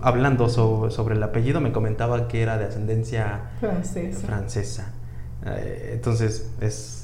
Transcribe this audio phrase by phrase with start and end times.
[0.00, 1.60] hablando sobre, el apellido.
[1.60, 4.92] Me comentaba que era de ascendencia francesa.
[5.46, 7.02] Eh, entonces, es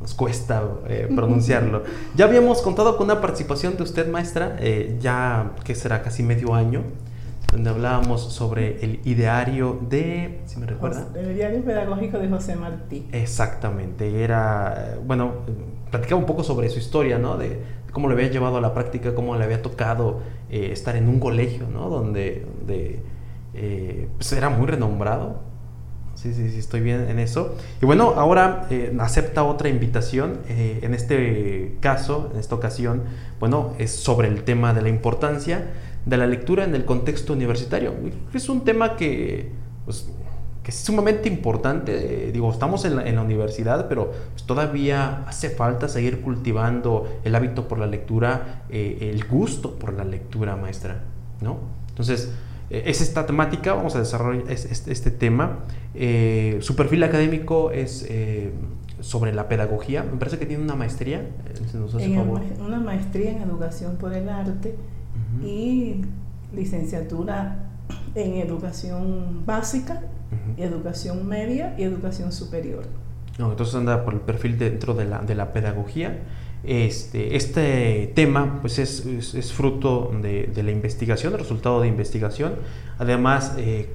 [0.00, 1.82] nos cuesta eh, pronunciarlo.
[2.16, 6.54] Ya habíamos contado con una participación de usted, maestra, eh, ya que será casi medio
[6.54, 6.82] año,
[7.54, 11.06] donde hablábamos sobre el ideario de, si me recuerda.
[11.14, 13.06] El ideario pedagógico de José Martí.
[13.12, 15.34] Exactamente, era, bueno,
[15.90, 17.36] platicaba un poco sobre su historia, ¿no?
[17.36, 17.60] De,
[17.92, 21.20] cómo le había llevado a la práctica, cómo le había tocado eh, estar en un
[21.20, 21.88] colegio, ¿no?
[21.88, 22.44] Donde,
[24.18, 25.54] pues era muy renombrado
[26.14, 27.56] Sí, sí, sí, estoy bien en eso.
[27.82, 30.38] Y bueno, ahora eh, acepta otra invitación.
[30.48, 33.02] Eh, en este caso, en esta ocasión,
[33.40, 35.72] bueno, es sobre el tema de la importancia
[36.06, 37.94] de la lectura en el contexto universitario.
[38.32, 39.50] Es un tema que,
[39.84, 40.08] pues,
[40.62, 42.30] que es sumamente importante.
[42.32, 47.78] digo, estamos en la, universidad, pero pues, todavía hace falta seguir cultivando el hábito por
[47.78, 51.02] la lectura, eh, el gusto por la lectura, maestra,
[51.40, 51.58] ¿no?
[51.90, 52.30] Entonces,
[52.70, 55.58] eh, es esta temática, vamos a desarrollar este, tema.
[55.94, 58.52] Eh, su perfil académico es eh,
[59.00, 61.26] sobre la pedagogía, me parece que tiene una maestría,
[62.64, 64.74] Una maestría en educación por el arte
[65.42, 66.02] y
[66.54, 67.70] licenciatura
[68.14, 70.02] en educación básica,
[70.56, 72.84] educación media y educación superior.
[73.38, 76.20] entonces anda por el perfil dentro de la, de la pedagogía.
[76.64, 82.54] Este, este tema pues es, es, fruto de, de, la investigación, el resultado de investigación.
[82.98, 83.90] Además, eh,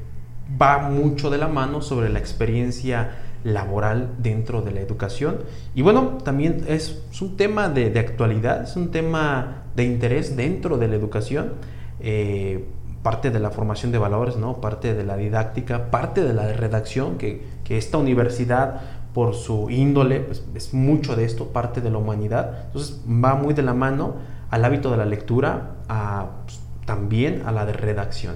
[0.62, 3.12] va mucho de la mano sobre la experiencia
[3.44, 5.40] laboral dentro de la educación.
[5.76, 10.78] Y bueno, también es, un tema de, de, actualidad, es un tema de interés dentro
[10.78, 11.54] de la educación.
[12.00, 12.66] Eh,
[13.04, 14.60] parte de la formación de valores, ¿no?
[14.60, 18.82] parte de la didáctica, parte de la redacción que, que esta universidad
[19.14, 22.66] por su índole, pues, es mucho de esto, parte de la humanidad.
[22.68, 24.16] Entonces va muy de la mano
[24.50, 28.36] al hábito de la lectura, a, pues, también a la de redacción.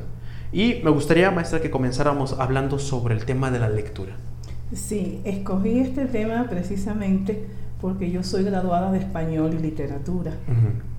[0.52, 4.14] Y me gustaría, maestra, que comenzáramos hablando sobre el tema de la lectura.
[4.74, 7.48] Sí, escogí este tema precisamente
[7.80, 10.32] porque yo soy graduada de español y literatura.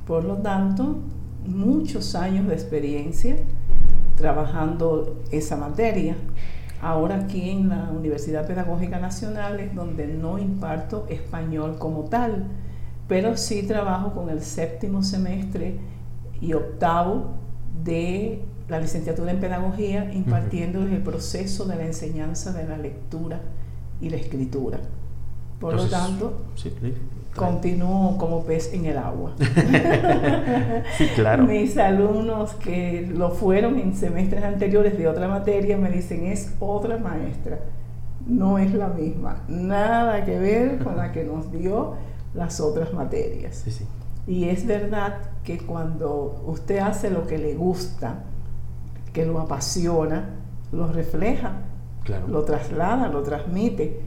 [0.07, 0.99] Por lo tanto,
[1.47, 3.37] muchos años de experiencia
[4.17, 6.15] trabajando esa materia.
[6.81, 12.45] Ahora aquí en la Universidad Pedagógica Nacional es donde no imparto español como tal,
[13.09, 15.79] pero sí trabajo con el séptimo semestre
[16.41, 17.33] y octavo
[17.83, 23.41] de la licenciatura en pedagogía impartiendo el proceso de la enseñanza de la lectura
[24.01, 24.79] y la escritura.
[25.61, 26.43] Por lo tanto,
[27.35, 29.33] continúo como pez en el agua.
[30.99, 31.45] sí, claro.
[31.45, 36.99] Mis alumnos que lo fueron en semestres anteriores de otra materia me dicen es otra
[36.99, 37.61] maestra,
[38.27, 41.95] no es la misma, nada que ver con la que nos dio
[42.35, 43.63] las otras materias.
[43.65, 43.87] Sí, sí.
[44.27, 48.25] Y es verdad que cuando usted hace lo que le gusta,
[49.13, 50.31] que lo apasiona,
[50.73, 51.53] lo refleja,
[52.29, 54.01] lo traslada, lo transmite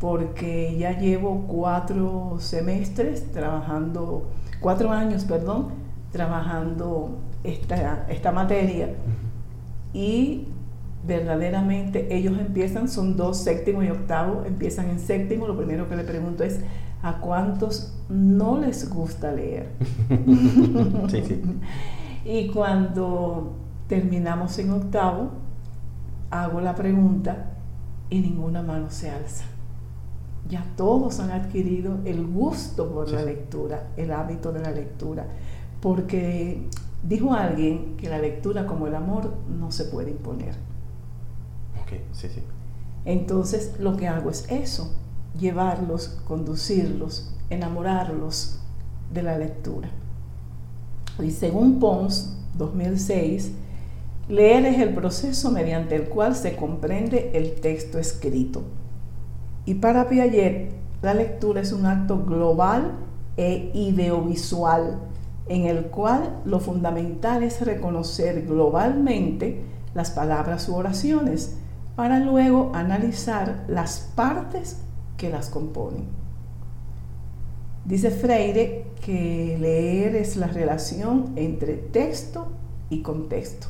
[0.00, 4.30] porque ya llevo cuatro semestres trabajando,
[4.60, 5.68] cuatro años, perdón,
[6.12, 8.94] trabajando esta, esta materia
[9.92, 10.48] y
[11.06, 16.04] verdaderamente ellos empiezan, son dos, séptimo y octavo, empiezan en séptimo, lo primero que le
[16.04, 16.60] pregunto es,
[17.02, 19.68] ¿a cuántos no les gusta leer?
[21.08, 21.42] sí, sí.
[22.26, 23.52] Y cuando
[23.86, 25.28] terminamos en octavo,
[26.42, 27.52] hago la pregunta
[28.10, 29.44] y ninguna mano se alza
[30.48, 35.26] ya todos han adquirido el gusto por la lectura, el hábito de la lectura,
[35.80, 36.68] porque
[37.02, 40.54] dijo alguien que la lectura como el amor no se puede imponer.
[41.82, 42.42] Ok, sí, sí.
[43.04, 44.94] Entonces lo que hago es eso,
[45.38, 48.60] llevarlos, conducirlos, enamorarlos
[49.12, 49.90] de la lectura.
[51.22, 53.52] Y según Pons, 2006,
[54.28, 58.62] leer es el proceso mediante el cual se comprende el texto escrito.
[59.66, 60.72] Y para Piaget,
[61.02, 62.92] la lectura es un acto global
[63.36, 64.98] e ideovisual
[65.48, 69.62] en el cual lo fundamental es reconocer globalmente
[69.94, 71.56] las palabras u oraciones
[71.96, 74.78] para luego analizar las partes
[75.16, 76.06] que las componen.
[77.84, 82.48] Dice Freire que leer es la relación entre texto
[82.88, 83.68] y contexto.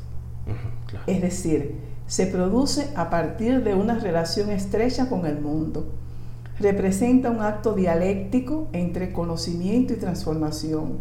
[1.06, 1.76] Es decir,
[2.06, 5.92] se produce a partir de una relación estrecha con el mundo.
[6.60, 10.98] Representa un acto dialéctico entre conocimiento y transformación.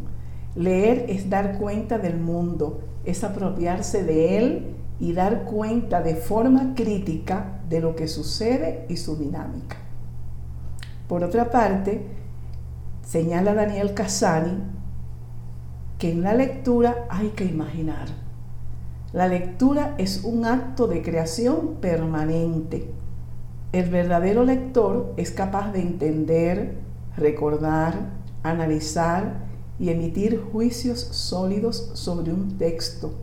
[0.55, 6.73] Leer es dar cuenta del mundo, es apropiarse de él y dar cuenta de forma
[6.75, 9.77] crítica de lo que sucede y su dinámica.
[11.07, 12.07] Por otra parte,
[13.05, 14.63] señala Daniel Casani
[15.97, 18.22] que en la lectura hay que imaginar.
[19.13, 22.89] La lectura es un acto de creación permanente.
[23.71, 26.79] El verdadero lector es capaz de entender,
[27.15, 27.93] recordar,
[28.41, 29.35] analizar
[29.77, 33.13] y emitir juicios sólidos sobre un texto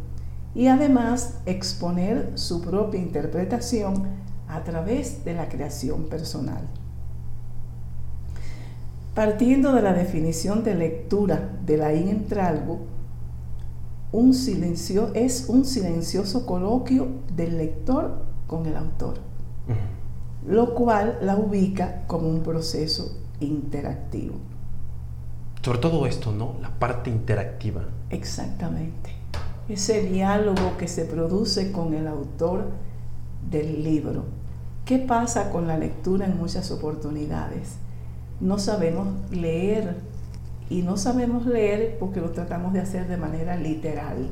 [0.55, 4.07] y además exponer su propia interpretación
[4.47, 6.69] a través de la creación personal.
[9.17, 12.79] Partiendo de la definición de lectura de la Entralgo,
[14.13, 19.15] un silencio, es un silencioso coloquio del lector con el autor,
[20.47, 24.37] lo cual la ubica como un proceso interactivo.
[25.63, 26.55] Sobre todo esto, ¿no?
[26.61, 27.85] La parte interactiva.
[28.09, 29.11] Exactamente.
[29.69, 32.71] Ese diálogo que se produce con el autor
[33.51, 34.25] del libro.
[34.85, 37.77] ¿Qué pasa con la lectura en muchas oportunidades?
[38.41, 39.97] no sabemos leer
[40.71, 44.29] y no sabemos leer porque lo tratamos de hacer de manera literal.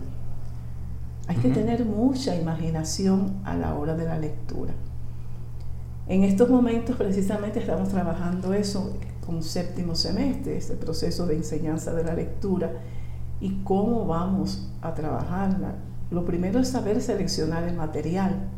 [1.26, 4.72] Hay que tener mucha imaginación a la hora de la lectura.
[6.06, 8.96] En estos momentos precisamente estamos trabajando eso
[9.26, 12.72] con séptimo semestre, este proceso de enseñanza de la lectura
[13.40, 15.74] y cómo vamos a trabajarla.
[16.10, 18.48] Lo primero es saber seleccionar el material.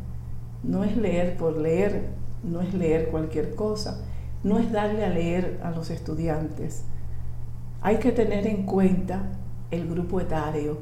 [0.62, 2.10] No es leer por leer,
[2.44, 3.98] no es leer cualquier cosa
[4.42, 6.84] no es darle a leer a los estudiantes.
[7.80, 9.22] Hay que tener en cuenta
[9.70, 10.78] el grupo etario.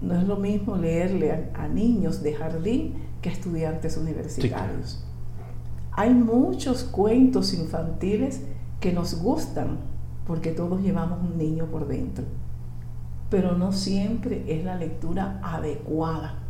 [0.00, 5.04] No es lo mismo leerle a, niños de jardín que a estudiantes universitarios.
[5.92, 8.42] Hay muchos cuentos infantiles
[8.80, 9.78] que nos gustan
[10.26, 12.24] porque todos llevamos un niño por dentro,
[13.30, 16.48] pero no siempre es la lectura adecuada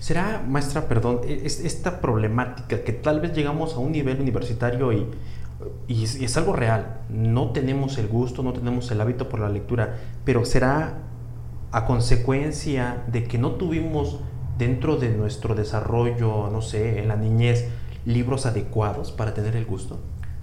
[0.00, 5.06] ¿Será, maestra, perdón, e, esta problemática que tal vez llegamos a un nivel universitario y,
[5.88, 7.02] y, es algo real?
[7.08, 10.98] No tenemos el gusto, no tenemos el hábito por la lectura, pero será
[11.70, 14.20] a consecuencia de que no tuvimos
[14.58, 17.68] dentro de nuestro desarrollo, no sé, en la niñez,
[18.04, 19.98] libros adecuados para tener el gusto?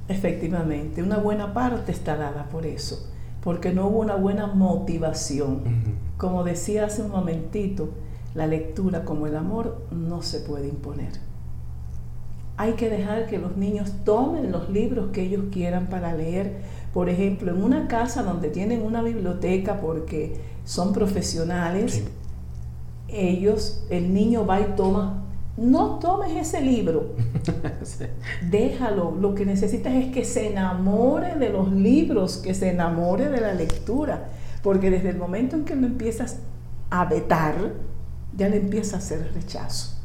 [0.07, 3.11] Efectivamente, una buena parte está dada por eso,
[3.43, 5.61] porque no hubo una buena motivación.
[6.17, 7.91] Como decía hace un momentito,
[8.33, 11.28] la lectura como el amor no se puede imponer.
[12.59, 16.57] Hay que dejar que los niños tomen los libros que ellos quieran para leer.
[16.93, 22.03] Por ejemplo, en una casa donde tienen una biblioteca porque son profesionales,
[23.07, 25.23] ellos, el niño va y toma
[25.55, 27.15] no tomes ese libro.
[28.49, 29.15] Déjalo.
[29.19, 33.53] Lo que necesitas es que se enamore de los libros, que se enamore de la
[33.53, 34.29] lectura.
[34.63, 36.39] Porque desde el momento en que lo empiezas
[36.89, 37.55] a vetar,
[38.35, 39.98] ya le empieza a hacer rechazo.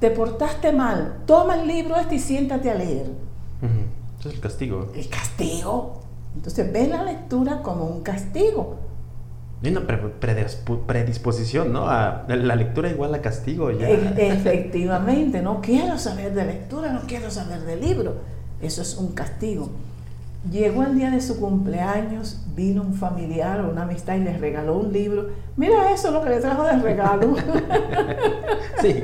[0.00, 3.06] Te portaste mal, toma el libro este y siéntate a leer.
[4.20, 4.92] es el castigo.
[4.94, 6.00] El castigo.
[6.34, 8.76] Entonces ve la lectura como un castigo.
[9.62, 9.86] Hay una
[10.86, 11.88] predisposición, ¿no?
[11.88, 13.70] A la lectura igual a castigo.
[13.70, 13.88] Ya.
[13.88, 18.16] Efectivamente, no quiero saber de lectura, no quiero saber de libro.
[18.60, 19.70] Eso es un castigo.
[20.50, 24.78] Llegó el día de su cumpleaños, vino un familiar o una amistad y le regaló
[24.78, 25.28] un libro.
[25.56, 27.34] Mira eso, lo que le trajo de regalo.
[28.80, 29.02] sí,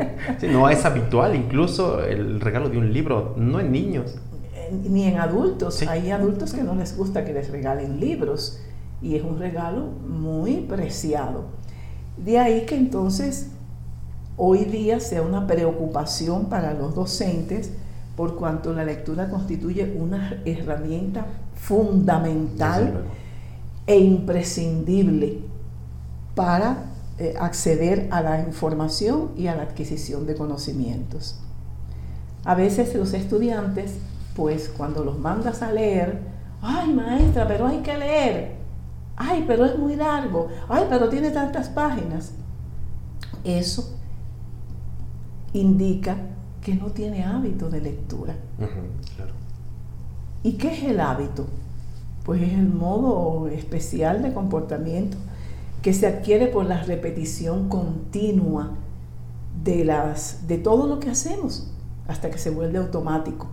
[0.49, 4.19] no es habitual incluso el regalo de un libro, no en niños.
[4.71, 5.83] Ni en adultos.
[5.89, 8.61] Hay adultos que no les gusta que les regalen libros
[9.03, 11.47] y es un regalo muy preciado.
[12.17, 13.51] De ahí que entonces
[14.37, 17.73] hoy día sea una preocupación para los docentes
[18.17, 23.05] por cuanto la lectura constituye una herramienta fundamental
[23.87, 25.41] e imprescindible
[26.35, 26.85] para
[27.19, 31.39] eh, acceder a la información y a la adquisición de conocimientos.
[32.45, 33.99] A veces los estudiantes
[34.35, 36.21] pues cuando los mandas a leer,
[36.61, 38.57] ay maestra, pero hay que leer,
[39.17, 42.33] ay, pero es muy largo, ay, pero tiene tantas páginas.
[43.45, 43.95] Eso
[45.53, 46.17] indica
[46.63, 48.35] que no tiene hábito de lectura.
[50.43, 51.47] ¿Y qué es el hábito?
[52.25, 55.17] Pues es el modo especial de comportamiento
[55.83, 58.71] que se adquiere por la repetición continua
[59.65, 61.73] de, las, de todo lo que hacemos
[62.07, 63.49] hasta que se vuelve automático.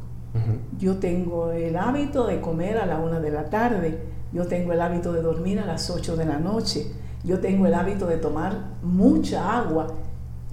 [0.78, 4.00] Yo tengo el hábito de comer a la una de la tarde,
[4.32, 6.92] yo tengo el hábito de dormir a las 8 de la noche,
[7.24, 9.88] yo tengo el hábito de tomar mucha agua.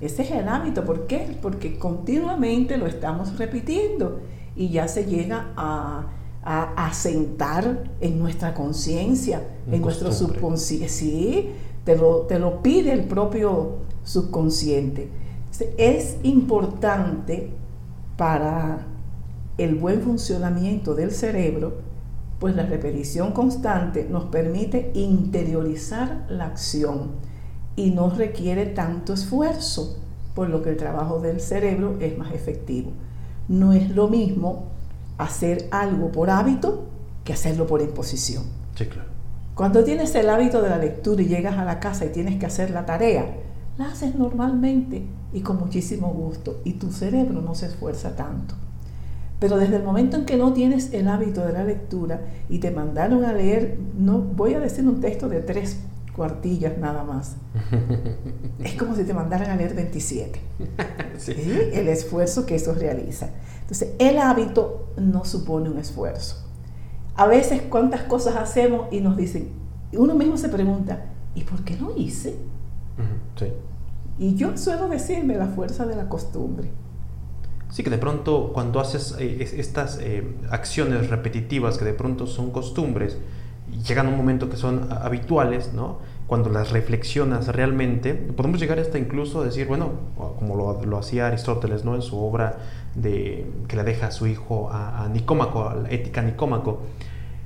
[0.01, 1.39] Ese es el hábito, ¿por qué?
[1.41, 4.21] Porque continuamente lo estamos repitiendo
[4.55, 6.07] y ya se llega a,
[6.43, 10.89] a asentar en nuestra conciencia, en nuestro subconsciente.
[10.89, 11.51] Sí,
[11.85, 15.09] te lo, te lo pide el propio subconsciente.
[15.79, 17.51] Es importante
[18.17, 18.87] para
[19.57, 21.79] el buen funcionamiento del cerebro,
[22.39, 27.13] pues la repetición constante nos permite interiorizar la acción
[27.77, 29.99] y no requiere tanto esfuerzo,
[30.35, 32.91] por lo que el trabajo del cerebro es más efectivo.
[33.49, 34.65] No es lo mismo
[35.19, 36.87] hacer algo por hábito
[37.25, 38.45] que hacerlo por imposición.
[38.75, 39.11] Sí, claro.
[39.55, 42.47] Cuando tienes el hábito de la lectura y llegas a la casa y tienes que
[42.47, 43.27] hacer la tarea,
[43.79, 48.55] la haces normalmente y con muchísimo gusto y tu cerebro no se esfuerza tanto.
[49.39, 52.71] Pero desde el momento en que no tienes el hábito de la lectura y te
[52.71, 55.79] mandaron a leer, no voy a decir un texto de tres
[56.17, 57.37] cuartillas nada más.
[58.59, 60.41] es como si te mandaran a leer 27.
[61.75, 63.31] El esfuerzo que eso realiza.
[63.61, 66.47] Entonces, el hábito no supone un esfuerzo.
[67.17, 69.51] A veces, ¿cuántas cosas hacemos y nos dicen,
[69.93, 72.37] uno mismo se pregunta, ¿y por qué no hice?
[74.19, 76.71] Y yo suelo decirme la fuerza de la costumbre.
[77.71, 82.51] Sí, que de pronto cuando haces eh, estas eh, acciones repetitivas que de pronto son
[82.51, 83.19] costumbres,
[83.87, 85.99] llegan a un momento que son habituales, ¿no?
[86.27, 89.91] Cuando las reflexionas realmente, podemos llegar hasta incluso a decir, bueno,
[90.39, 91.95] como lo, hacía Aristóteles, ¿no?
[91.95, 92.59] En su obra
[92.95, 96.81] de, que le deja a su hijo a, Nicómaco, a la ética Nicómaco,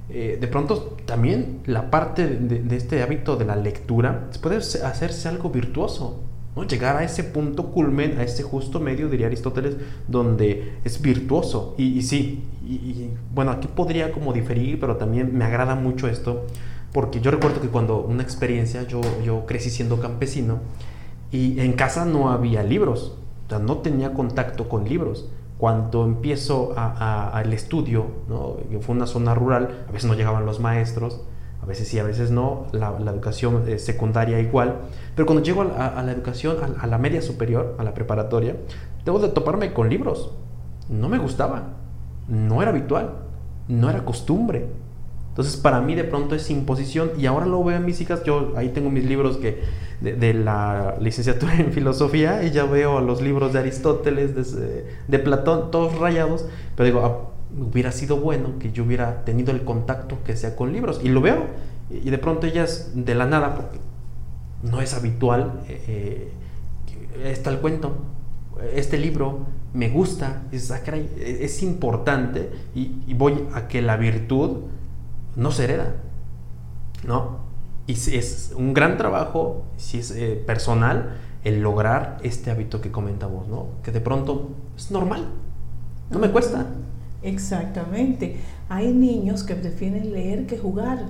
[0.09, 5.51] eh, de pronto también la parte de, este hábito de la lectura puede hacerse algo
[5.51, 6.21] virtuoso.
[6.69, 9.77] Llegar a ese punto culmen, a ese justo medio, diría Aristóteles,
[10.09, 11.75] donde es virtuoso.
[11.79, 12.45] Y, sí,
[13.35, 16.45] bueno, aquí podría como diferir, pero también me agrada mucho esto,
[16.93, 20.59] porque yo recuerdo que cuando una experiencia, yo, yo crecí siendo campesino
[21.33, 23.17] y en casa no había libros,
[23.47, 25.29] o sea, no tenía contacto con libros.
[25.57, 28.57] Cuando empiezo al estudio, ¿no?
[28.81, 31.21] fue una zona rural, a veces no llegaban los maestros,
[31.63, 34.77] a veces sí, a veces no, la, educación eh, secundaria igual,
[35.15, 38.57] pero cuando llego a, la educación, a, la media superior, a la preparatoria,
[39.05, 40.33] tengo de toparme con libros.
[40.89, 41.75] No me gustaba,
[42.29, 43.11] no era habitual,
[43.69, 44.69] no era costumbre.
[45.29, 47.13] Entonces para mí de pronto es imposición.
[47.19, 49.63] Y ahora lo veo en mis hijas, yo ahí tengo mis libros que
[50.01, 55.71] de, la licenciatura en filosofía y ya veo los libros de Aristóteles, de, de Platón,
[55.71, 60.57] todos rayados, pero digo, hubiera sido bueno que yo hubiera tenido el contacto que sea
[60.57, 61.01] con libros.
[61.03, 61.47] Y lo veo.
[61.91, 63.79] Y de pronto ellas, de la nada, porque
[64.63, 66.33] no es habitual, eh,
[67.17, 67.97] eh, está el cuento,
[68.75, 70.81] este libro me gusta, es, ah,
[71.19, 74.63] es importante y, voy a que la virtud
[75.37, 75.95] no se hereda,
[77.07, 77.39] ¿no?
[77.87, 83.49] Y es un gran trabajo, si es eh, personal, el lograr este hábito que comentamos,
[83.49, 83.69] ¿no?
[83.83, 85.27] Que de pronto es normal,
[86.11, 86.67] no me cuesta.
[87.23, 88.37] Exactamente.
[88.69, 91.07] Hay niños que prefieren leer que jugar.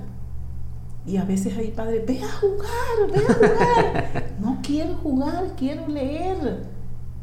[1.06, 4.24] Y a veces hay padres, ve a jugar, ve a jugar.
[4.40, 6.64] no quiero jugar, quiero leer.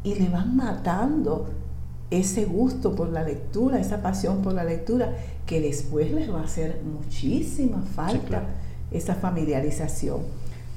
[0.02, 1.48] Y le van matando
[2.10, 5.12] ese gusto por la lectura, esa pasión por la lectura,
[5.46, 8.44] que después les va a hacer muchísima falta
[8.90, 10.20] esa familiarización.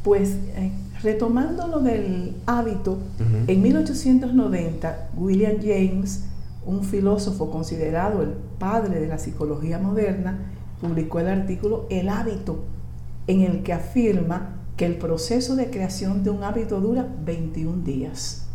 [0.04, 3.00] Pues eh, retomando lo del hábito,
[3.48, 6.26] en 1890 William James
[6.66, 12.64] un filósofo considerado el padre de la psicología moderna, publicó el artículo El hábito,
[13.28, 18.48] en el que afirma que el proceso de creación de un hábito dura 21 días,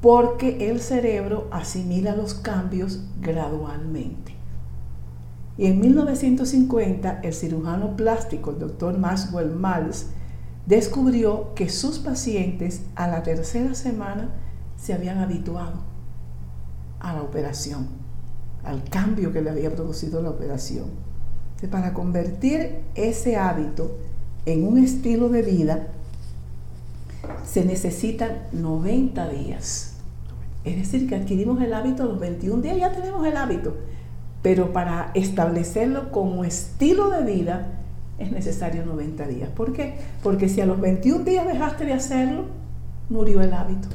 [0.00, 4.34] porque el cerebro asimila los cambios gradualmente.
[5.58, 10.06] Y en 1950, el cirujano plástico, el doctor Maxwell Maltz,
[10.66, 14.30] descubrió que sus pacientes a la tercera semana
[14.76, 15.89] se habían habituado
[17.00, 17.88] a la operación,
[18.64, 20.86] al cambio que le había producido la operación.
[21.70, 23.98] para convertir ese hábito
[24.46, 25.88] en un estilo de vida,
[27.44, 29.94] se necesitan 90 días.
[30.64, 33.76] Es decir, que adquirimos el hábito a los 21 días, ya tenemos el hábito.
[34.42, 37.72] Pero para establecerlo como estilo de vida
[38.18, 39.50] es necesario 90 días.
[39.50, 39.96] ¿Por qué?
[40.22, 42.44] Porque si a los 21 días dejaste de hacerlo,
[43.08, 43.88] murió el hábito.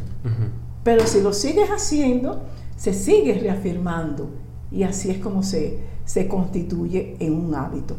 [0.83, 2.43] Pero si lo sigues haciendo,
[2.75, 4.29] se sigue reafirmando
[4.71, 7.95] y así es como se, se constituye en un hábito.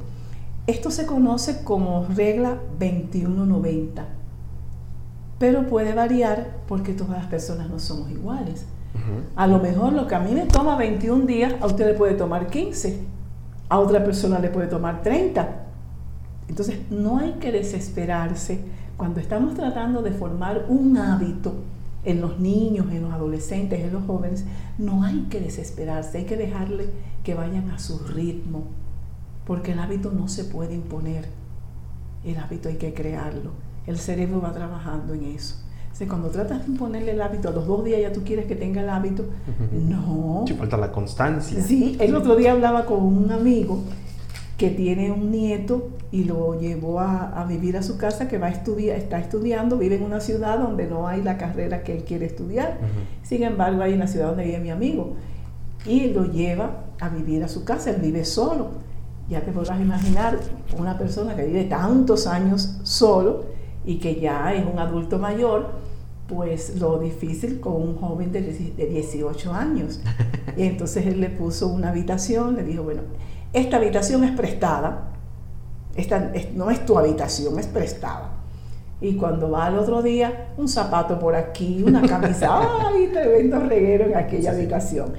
[0.66, 4.04] Esto se conoce como regla 2190,
[5.38, 8.66] pero puede variar porque todas las personas no somos iguales.
[9.36, 12.14] A lo mejor lo que a mí me toma 21 días, a usted le puede
[12.14, 12.98] tomar 15,
[13.68, 15.48] a otra persona le puede tomar 30.
[16.48, 18.58] Entonces no hay que desesperarse
[18.96, 21.54] cuando estamos tratando de formar un hábito
[22.06, 24.46] en los niños, en los adolescentes, en los jóvenes,
[24.78, 26.86] no hay que desesperarse, hay que dejarle
[27.22, 28.64] que vayan a su ritmo,
[29.44, 31.26] porque el hábito no se puede imponer,
[32.24, 33.50] el hábito hay que crearlo,
[33.86, 35.56] el cerebro va trabajando en eso.
[36.08, 38.82] Cuando tratas de imponerle el hábito, a los dos días ya tú quieres que tenga
[38.82, 39.24] el hábito,
[39.72, 40.44] no.
[40.46, 41.62] Sí, falta la constancia.
[41.62, 43.80] Sí, el otro día hablaba con un amigo
[44.56, 48.50] que tiene un nieto y lo llevó a, vivir a su casa, que va a
[48.50, 52.26] estudiar, está estudiando, vive en una ciudad donde no hay la carrera que él quiere
[52.26, 52.78] estudiar.
[53.22, 55.14] Sin embargo, hay en la ciudad donde vive mi amigo.
[55.84, 58.68] Y lo lleva a vivir a su casa, él vive solo.
[59.28, 60.38] Ya te podrás imaginar
[60.78, 63.44] una persona que vive tantos años solo
[63.84, 65.70] y que ya es un adulto mayor,
[66.28, 70.00] pues lo difícil con un joven de 18 años.
[70.56, 73.02] Y entonces él le puso una habitación, le dijo, bueno,
[73.52, 75.12] esta habitación es prestada,
[75.94, 78.32] esta no es tu habitación, es prestada.
[79.00, 83.08] Y cuando va al otro día, un zapato por aquí, una camisa, ¡ay!
[83.12, 85.12] Tremendo reguero en aquella habitación.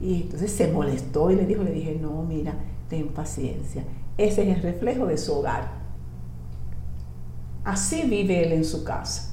[0.00, 2.54] Y entonces se molestó y le dijo, le dije, no, mira,
[2.88, 3.82] ten paciencia.
[4.18, 5.84] Ese es el reflejo de su hogar.
[7.64, 9.30] Así vive él en su casa.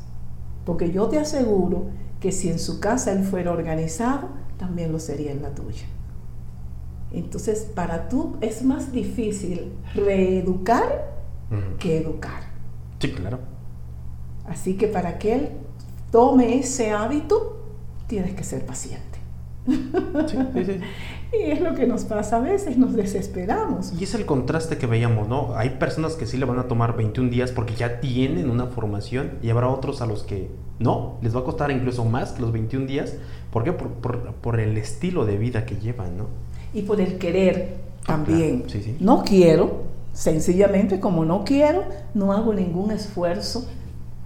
[0.65, 1.87] Porque yo te aseguro
[2.21, 5.83] que si en su casa él fuera organizado, también lo sería en la tuya.
[7.13, 11.11] Entonces, para tú es más difícil reeducar
[11.79, 12.43] que educar.
[12.99, 13.39] Sí, claro.
[14.47, 15.49] Así que para que él
[16.11, 17.61] tome ese hábito,
[18.07, 19.19] tienes que ser paciente.
[19.65, 20.79] Sí, sí, sí.
[21.37, 23.93] y es lo que nos pasa a veces, nos desesperamos.
[23.99, 25.55] Y es el contraste que veíamos, ¿no?
[25.55, 29.37] Hay personas que sí le van a tomar 21 días porque ya tienen una formación
[29.41, 32.51] y habrá otros a los que no, les va a costar incluso más que los
[32.51, 33.15] 21 días.
[33.51, 33.73] ¿Por qué?
[33.73, 33.91] Por,
[34.33, 36.27] por el estilo de vida que llevan, ¿no?
[36.73, 38.65] Y por el querer también.
[38.99, 43.67] No quiero, sencillamente como no quiero, no hago ningún esfuerzo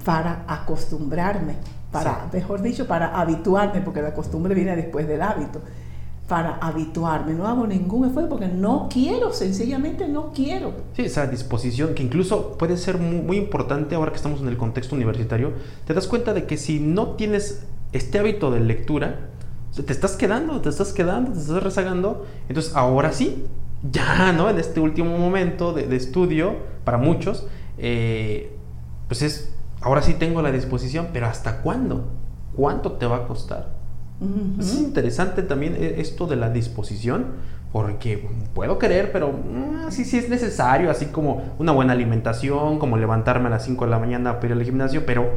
[0.03, 1.55] para acostumbrarme,
[1.91, 5.62] para, mejor dicho, para habituarme, porque la costumbre viene después del hábito,
[6.27, 10.73] para habituarme, no hago ningún esfuerzo porque no quiero, sencillamente no quiero.
[10.95, 14.58] Sí, esa disposición que incluso puede ser muy, muy importante ahora que estamos en el
[14.58, 15.53] contexto universitario,
[15.86, 19.29] te das cuenta de que si no tienes este hábito de lectura,
[19.83, 22.25] te estás quedando, te estás quedando, te estás rezagando.
[22.47, 23.45] Entonces, ahora sí,
[23.91, 24.49] ya, ¿no?
[24.49, 28.55] En este último momento de, estudio, para muchos, eh,
[29.07, 32.05] pues es, ahora sí tengo la disposición, pero ¿hasta cuándo?
[32.55, 33.75] ¿Cuánto te va a costar?
[34.59, 37.25] Es interesante también eh, esto de la disposición,
[37.73, 42.95] porque puedo querer, pero mm, sí, sí es necesario, así como una buena alimentación, como
[42.95, 45.29] levantarme a las 5 de la mañana para ir al gimnasio, pero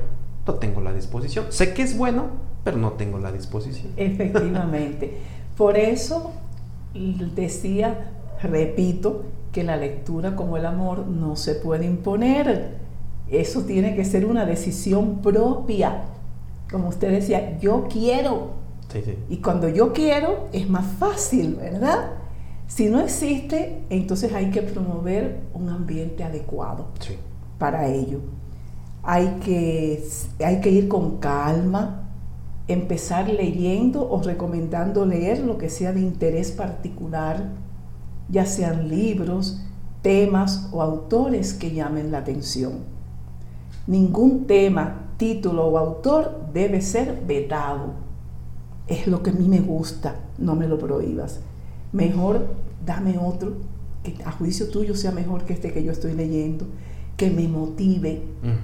[0.49, 1.47] no tengo la disposición.
[1.51, 2.25] Sé que es bueno,
[2.65, 3.93] pero no tengo la disposición.
[3.97, 5.19] Efectivamente.
[5.57, 6.33] Por eso
[6.95, 12.79] decía, repito, que la lectura como el amor no se puede imponer.
[13.29, 16.05] Eso tiene que ser una decisión propia.
[16.71, 18.53] Como usted decía, yo quiero.
[19.29, 22.13] Y cuando yo quiero es más fácil, ¿verdad?
[22.67, 26.87] Si no existe, entonces hay que promover un ambiente adecuado
[27.59, 28.21] para ello.
[29.11, 30.05] Hay que,
[30.45, 32.11] hay que ir con calma,
[32.67, 37.53] empezar leyendo o recomendando leer lo que sea de interés particular,
[38.29, 39.63] ya sean libros,
[40.03, 42.81] temas o autores que llamen la atención.
[43.87, 47.95] Ningún tema, título o autor debe ser vetado.
[48.89, 51.41] Es lo que a mí me gusta, no me lo prohíbas.
[51.93, 52.47] Mejor
[52.85, 53.55] dame otro
[54.03, 56.67] que a juicio tuyo sea mejor que este que yo estoy leyendo
[57.19, 58.23] que me motive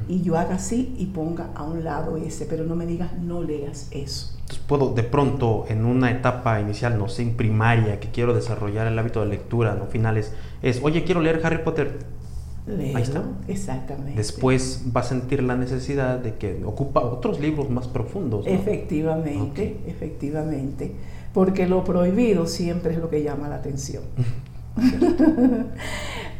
[0.08, 3.42] y yo haga así y ponga a un lado ese, pero no me digas no
[3.42, 4.30] leas eso.
[4.38, 8.86] Entonces puedo de pronto en una etapa inicial, no sé, en primaria, que quiero desarrollar
[8.86, 11.98] el hábito de lectura, no finales, es, oye, quiero leer Harry Potter.
[12.68, 13.24] Ahí está.
[13.48, 14.14] Exactamente.
[14.14, 18.46] Después va a sentir la necesidad de que ocupa otros libros más profundos.
[18.46, 20.92] Efectivamente, efectivamente.
[21.34, 24.04] Porque lo prohibido siempre es lo que llama la atención.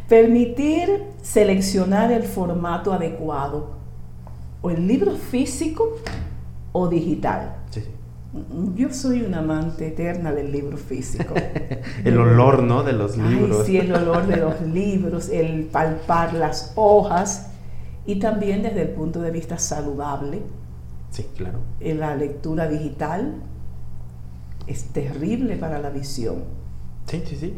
[0.08, 3.74] Permitir seleccionar el formato adecuado,
[4.64, 5.98] o el libro físico
[6.72, 7.56] o digital.
[8.74, 11.34] Yo soy una amante eterna del libro físico.
[12.04, 12.82] el olor, ¿no?
[12.82, 13.60] De los libros.
[13.60, 17.50] Ay, sí, el olor de los libros, el palpar las hojas
[18.06, 20.42] y también desde el punto de vista saludable.
[21.10, 21.60] Sí, claro.
[21.78, 23.34] La lectura digital
[24.66, 26.63] es terrible para la visión.
[27.06, 27.54] Sí, sí, sí.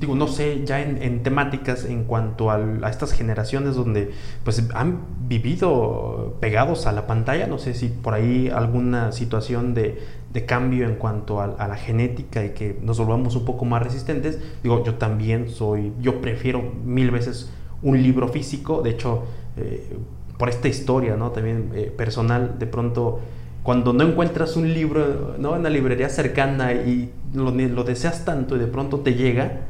[0.00, 2.58] Digo, no sé, ya en, temáticas en cuanto a,
[2.90, 4.12] estas generaciones donde
[4.44, 9.98] pues han vivido pegados a la pantalla, no sé si por ahí alguna situación de,
[10.46, 14.38] cambio en cuanto a, la genética y que nos volvamos un poco más resistentes.
[14.62, 17.50] Digo, yo también soy, yo prefiero mil veces
[17.82, 19.24] un libro físico, de hecho,
[19.56, 19.98] eh,
[20.38, 21.30] por esta historia, ¿no?
[21.32, 23.20] También eh, personal, de pronto
[23.62, 25.56] cuando no encuentras un libro ¿no?
[25.56, 29.66] en la librería cercana y lo, lo deseas tanto y de pronto te llega,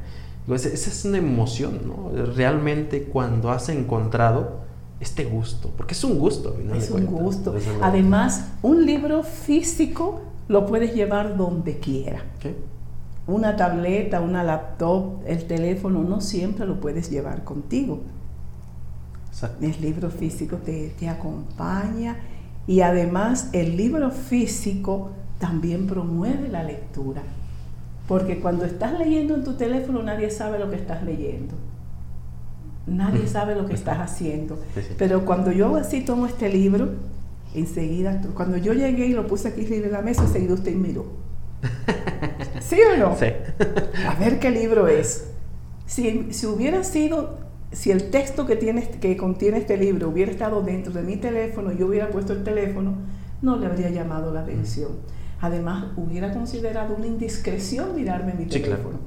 [0.54, 2.10] esa es una emoción, ¿no?
[2.34, 4.60] Realmente cuando has encontrado
[5.00, 6.56] este gusto, porque es un gusto.
[6.74, 7.54] Es un gusto.
[7.82, 12.22] Además, un libro físico lo puedes llevar donde quiera.
[13.26, 18.00] Una tableta, una laptop, el teléfono, no siempre lo puedes llevar contigo.
[19.60, 22.16] El libro físico te, te acompaña
[22.68, 27.22] y además el libro físico también promueve la lectura.
[28.06, 31.54] Porque cuando estás leyendo en tu teléfono nadie sabe lo que estás leyendo.
[32.86, 34.60] Nadie sabe lo que estás haciendo.
[34.98, 36.90] Pero cuando yo así tomo este libro,
[37.54, 41.06] enseguida, cuando yo llegué y lo puse aquí en la mesa, enseguida usted miró.
[42.60, 43.16] ¿Sí o no?
[43.16, 43.26] Sí.
[44.06, 45.26] A ver qué libro es.
[45.86, 50.62] Si, si hubiera sido si el texto que, tiene, que contiene este libro hubiera estado
[50.62, 52.94] dentro de mi teléfono y yo hubiera puesto el teléfono,
[53.42, 54.92] no le habría llamado la atención.
[55.40, 58.98] Además, hubiera considerado una indiscreción mirarme mi teléfono.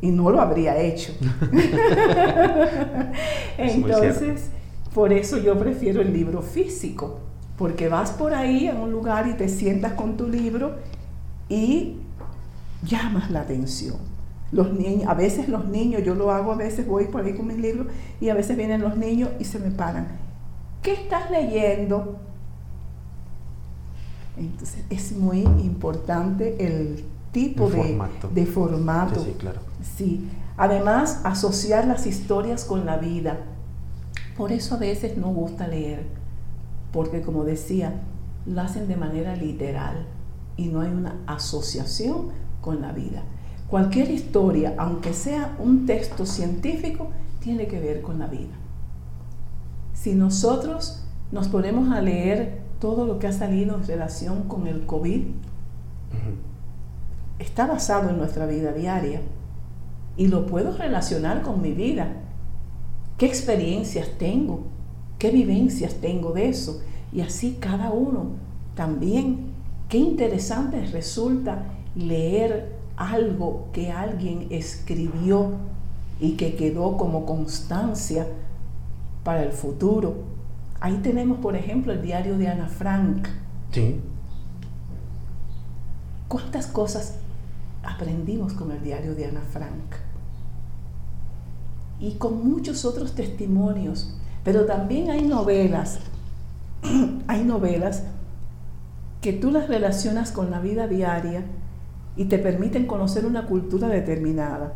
[0.00, 1.12] Y no lo habría hecho.
[3.58, 4.50] Entonces,
[4.92, 7.20] por eso yo prefiero el libro físico,
[7.56, 10.76] porque vas por ahí en un lugar y te sientas con tu libro
[11.48, 11.98] y
[12.82, 14.13] llamas la atención.
[14.54, 17.48] Los niños, a veces los niños, yo lo hago, a veces voy por ahí con
[17.48, 17.88] mis libros
[18.20, 20.06] y a veces vienen los niños y se me paran.
[20.80, 22.20] ¿Qué estás leyendo?
[24.36, 28.28] Entonces es muy importante el tipo de, formato.
[28.28, 29.24] De formato.
[29.24, 29.60] Sí, claro.
[29.96, 30.30] Sí.
[30.56, 33.38] Además, asociar las historias con la vida.
[34.36, 36.06] Por eso a veces no gusta leer,
[36.92, 38.02] porque como decía,
[38.46, 40.06] lo hacen de manera literal
[40.56, 42.28] y no hay una asociación
[42.60, 43.24] con la vida.
[43.74, 47.08] Cualquier historia, aunque sea un texto científico,
[47.40, 48.54] tiene que ver con la vida.
[49.92, 54.86] Si nosotros nos ponemos a leer todo lo que ha salido en relación con el
[54.86, 55.22] COVID,
[57.40, 59.22] está basado en nuestra vida diaria
[60.16, 62.12] y lo puedo relacionar con mi vida.
[63.18, 64.68] ¿Qué experiencias tengo?
[65.18, 66.80] ¿Qué vivencias tengo de eso?
[67.12, 68.36] Y así cada uno
[68.76, 69.52] también.
[69.88, 71.64] Qué interesante resulta
[71.96, 75.52] leer algo que alguien escribió
[76.20, 78.26] y que quedó como constancia
[79.24, 80.14] para el futuro.
[80.80, 83.26] Ahí tenemos, por ejemplo, el diario de Ana Frank.
[83.72, 84.00] Sí.
[86.28, 87.16] ¿Cuántas cosas
[87.82, 89.96] aprendimos con el diario de Ana Frank?
[92.00, 94.16] Y con muchos otros testimonios.
[94.44, 96.00] Pero también hay novelas,
[97.28, 98.04] hay novelas
[99.22, 101.44] que tú las relacionas con la vida diaria
[102.16, 104.74] y te permiten conocer una cultura determinada.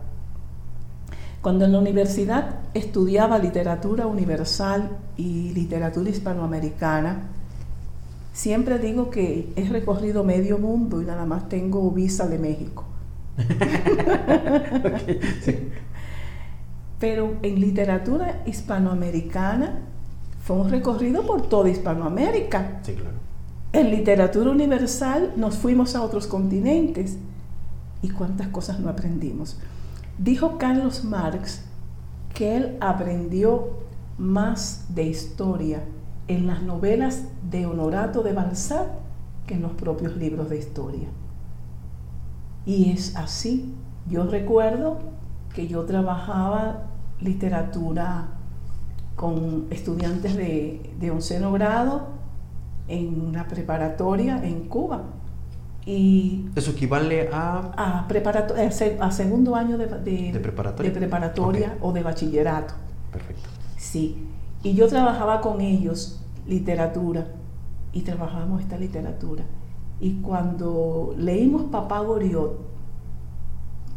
[1.41, 7.29] Cuando en la universidad estudiaba literatura universal y literatura hispanoamericana,
[8.33, 12.85] siempre digo que he recorrido medio mundo y nada más tengo visa de México.
[16.99, 19.79] Pero en literatura hispanoamericana
[20.43, 22.81] fue un recorrido por toda Hispanoamérica.
[22.83, 23.19] Sí, claro.
[23.73, 27.17] En literatura universal nos fuimos a otros continentes
[28.03, 29.59] y cuántas cosas no aprendimos.
[30.19, 31.65] Dijo Carlos Marx
[32.35, 33.71] que él aprendió
[34.19, 35.85] más de historia
[36.27, 38.89] en las novelas de Honorato de Balzac
[39.47, 41.09] que en los propios libros de historia.
[42.67, 43.75] Y es así.
[44.09, 44.99] Yo recuerdo
[45.55, 46.85] que yo trabajaba
[47.21, 48.29] literatura
[49.17, 52.09] con estudiantes de, de onceno grado
[52.89, 55.03] en la preparatoria en Cuba.
[55.91, 57.73] Y ¿Eso equivale a...?
[57.79, 58.07] A,
[59.01, 62.75] a segundo año de, de, preparatoria, de preparatoria o de bachillerato.
[63.11, 63.49] Perfecto.
[63.79, 64.29] Sí.
[64.63, 67.29] Y yo trabajaba con ellos literatura
[67.95, 69.45] y trabajábamos esta literatura.
[69.99, 72.61] Y cuando leímos Papá Goriot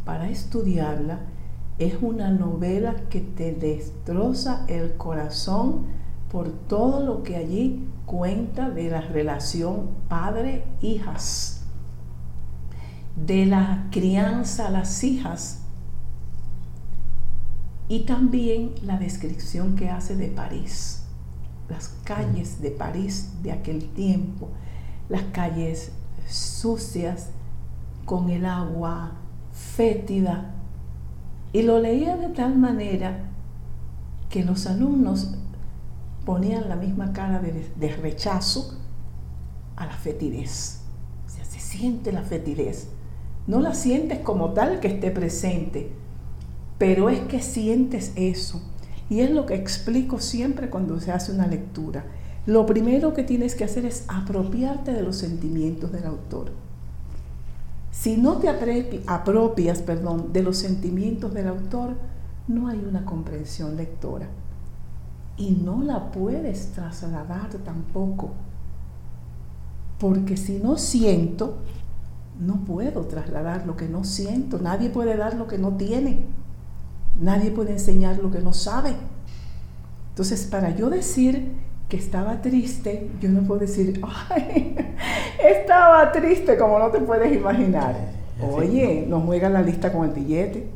[0.06, 1.18] para estudiarla,
[1.78, 5.82] es una novela que te destroza el corazón
[6.30, 11.61] por todo lo que allí cuenta de la relación padre-hijas.
[13.16, 15.60] De la crianza a las hijas
[17.88, 21.02] y también la descripción que hace de París,
[21.68, 24.48] las calles de París de aquel tiempo,
[25.08, 25.92] las calles
[26.26, 27.28] sucias,
[28.04, 29.12] con el agua
[29.52, 30.54] fétida.
[31.52, 33.30] Y lo leía de tal manera
[34.30, 35.34] que los alumnos
[36.24, 38.78] ponían la misma cara de, rechazo
[39.76, 40.80] a la fetidez.
[41.26, 42.88] O sea, se siente la fetidez.
[43.46, 45.90] No la sientes como tal que esté presente,
[46.78, 48.62] pero es que sientes eso.
[49.10, 52.04] Y es lo que explico siempre cuando se hace una lectura.
[52.46, 56.50] Lo primero que tienes que hacer es apropiarte de los sentimientos del autor.
[57.90, 61.94] Si no te apropias perdón, de los sentimientos del autor,
[62.48, 64.28] no hay una comprensión lectora.
[65.36, 68.30] Y no la puedes trasladar tampoco.
[69.98, 71.58] Porque si no siento,
[72.40, 74.58] no puedo trasladar lo que no siento.
[74.58, 76.24] Nadie puede dar lo que no tiene.
[77.20, 78.94] Nadie puede enseñar lo que no sabe.
[80.10, 81.52] Entonces, para yo decir
[81.88, 84.76] que estaba triste, yo no puedo decir, ay,
[85.44, 87.94] estaba triste como no te puedes imaginar.
[88.40, 90.66] Oye, no juega la lista con el billete.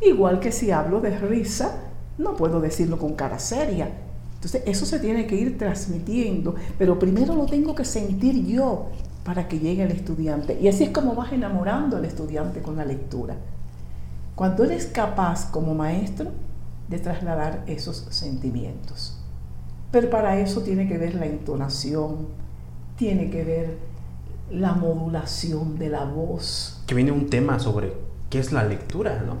[0.00, 1.76] Igual que si hablo de risa,
[2.18, 3.88] no puedo decirlo con cara seria.
[4.34, 8.90] Entonces, eso se tiene que ir transmitiendo, pero primero lo tengo que sentir yo
[9.26, 10.56] para que llegue el estudiante.
[10.60, 13.34] Y así es como vas enamorando al estudiante con la lectura.
[14.36, 16.30] Cuando eres capaz como maestro
[16.86, 19.18] de trasladar esos sentimientos.
[19.90, 22.28] Pero para eso tiene que ver la entonación,
[22.94, 23.78] tiene que ver
[24.48, 26.84] la modulación de la voz.
[26.86, 27.94] Que viene un tema sobre
[28.30, 29.38] qué es la lectura, ¿no?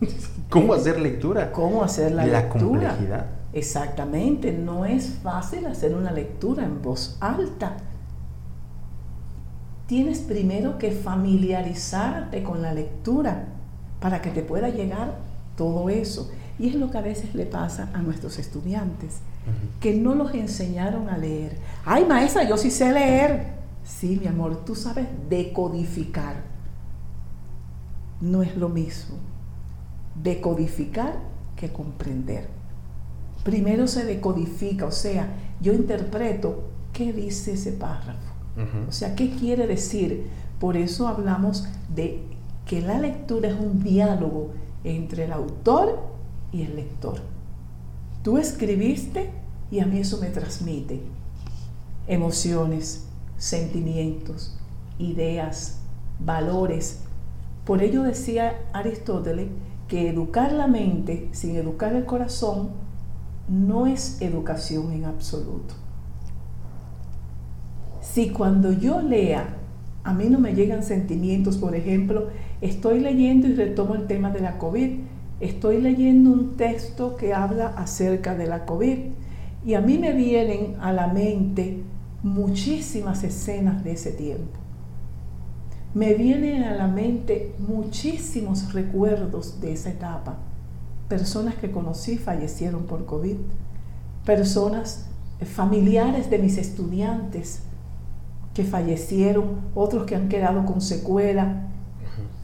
[0.50, 1.52] ¿Cómo hacer lectura?
[1.52, 2.90] ¿Cómo hacer la, la lectura?
[2.90, 3.26] complejidad.
[3.52, 7.76] Exactamente, no es fácil hacer una lectura en voz alta.
[9.88, 13.46] Tienes primero que familiarizarte con la lectura
[14.00, 15.16] para que te pueda llegar
[15.56, 16.30] todo eso.
[16.58, 19.20] Y es lo que a veces le pasa a nuestros estudiantes
[19.80, 21.56] que no los enseñaron a leer.
[21.86, 23.54] Ay, maestra, yo sí sé leer.
[23.82, 26.36] Sí, mi amor, tú sabes decodificar.
[28.20, 29.16] No es lo mismo
[30.22, 31.14] decodificar
[31.56, 32.46] que comprender.
[33.42, 35.28] Primero se decodifica, o sea,
[35.62, 38.37] yo interpreto qué dice ese párrafo.
[38.88, 40.26] O sea, qué quiere decir.
[40.58, 42.22] Por eso hablamos de
[42.66, 44.50] que la lectura es un diálogo
[44.84, 46.00] entre el autor
[46.52, 47.20] y el lector.
[48.22, 49.30] Tú escribiste
[49.70, 51.00] y a mí eso me transmite
[52.08, 53.04] emociones,
[53.36, 54.56] sentimientos,
[54.98, 55.78] ideas,
[56.18, 57.00] valores.
[57.64, 59.48] Por ello decía Aristóteles
[59.86, 62.70] que educar la mente sin educar el corazón
[63.48, 65.74] no es educación en absoluto.
[68.12, 69.54] Si cuando yo lea
[70.02, 72.28] a mí no me llegan sentimientos, por ejemplo,
[72.62, 75.00] estoy leyendo y retomo el tema de la COVID,
[75.40, 78.98] estoy leyendo un texto que habla acerca de la COVID
[79.66, 81.82] y a mí me vienen a la mente
[82.22, 84.58] muchísimas escenas de ese tiempo.
[85.92, 90.38] Me vienen a la mente muchísimos recuerdos de esa etapa.
[91.08, 93.36] Personas que conocí fallecieron por COVID.
[94.24, 95.06] Personas
[95.40, 97.62] eh, familiares de mis estudiantes
[98.58, 101.68] que fallecieron, otros que han quedado con secuela.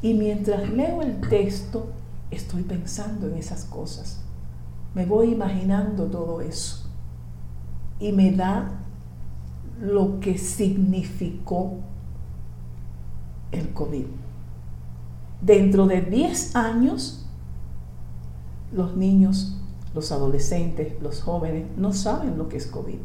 [0.01, 1.89] Y mientras leo el texto,
[2.31, 4.21] estoy pensando en esas cosas.
[4.95, 6.89] Me voy imaginando todo eso.
[7.99, 8.81] Y me da
[9.81, 11.79] lo que significó
[13.51, 14.07] el COVID.
[15.41, 17.27] Dentro de 10 años,
[18.73, 19.57] los niños,
[19.93, 23.01] los adolescentes, los jóvenes no saben lo que es COVID.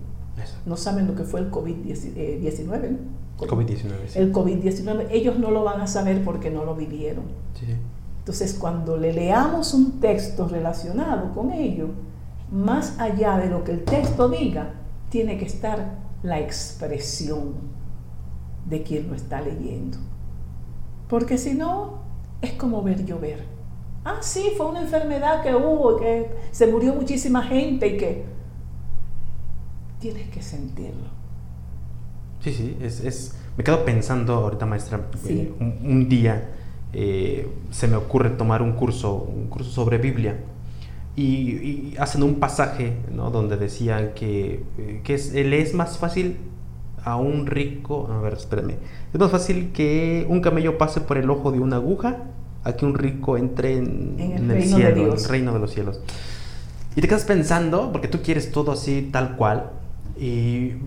[0.65, 2.13] No saben lo que fue el COVID-19.
[2.15, 2.39] Eh,
[3.37, 4.15] COVID-19.
[4.15, 5.07] El COVID-19.
[5.11, 7.25] Ellos no lo van a saber porque no lo vivieron.
[7.53, 7.67] Sí.
[8.19, 11.87] Entonces, cuando le leamos un texto relacionado con ello,
[12.51, 14.73] más allá de lo que el texto diga,
[15.09, 17.53] tiene que estar la expresión
[18.65, 19.97] de quien lo está leyendo.
[21.07, 21.99] Porque si no,
[22.41, 23.45] es como ver llover.
[24.05, 28.25] Ah, sí, fue una enfermedad que hubo, que se murió muchísima gente y que
[29.99, 31.19] tienes que sentirlo.
[32.41, 36.51] Sí, sí, es, me quedo pensando ahorita, maestra, eh, un, día
[36.93, 40.39] eh, se me ocurre tomar un curso, un curso sobre Biblia.
[41.15, 46.37] Y, hacen un pasaje donde decían que, eh, que es, le es más fácil
[47.03, 48.75] a un rico, a ver, espérame,
[49.13, 52.23] es más fácil que un camello pase por el ojo de una aguja
[52.63, 54.15] a que un rico entre en,
[54.49, 55.99] el, cielo, en el reino de los cielos.
[56.95, 59.71] Y te quedas pensando, porque tú quieres todo así, tal cual,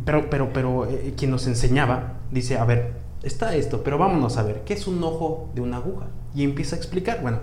[0.04, 2.92] pero, pero, pero eh, quien nos enseñaba dice, a ver,
[3.22, 6.08] está esto, pero vámonos a ver, ¿qué es un ojo de una aguja?
[6.34, 7.40] Y empieza a explicar, bueno,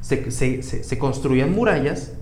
[0.00, 2.12] se, se, se, construían murallas,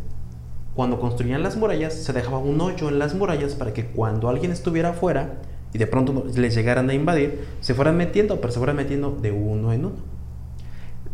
[0.74, 4.52] cuando construían las murallas se dejaba un hoyo en las murallas para que cuando alguien
[4.52, 5.40] estuviera afuera
[5.72, 9.33] y de pronto les llegaran a invadir, se fueran metiendo, pero se fueran metiendo de
[9.33, 9.96] uno en uno.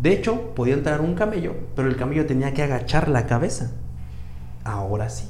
[0.00, 3.72] De hecho, podía entrar un camello, pero el camello tenía que agachar la cabeza.
[4.62, 5.28] Ahora sí.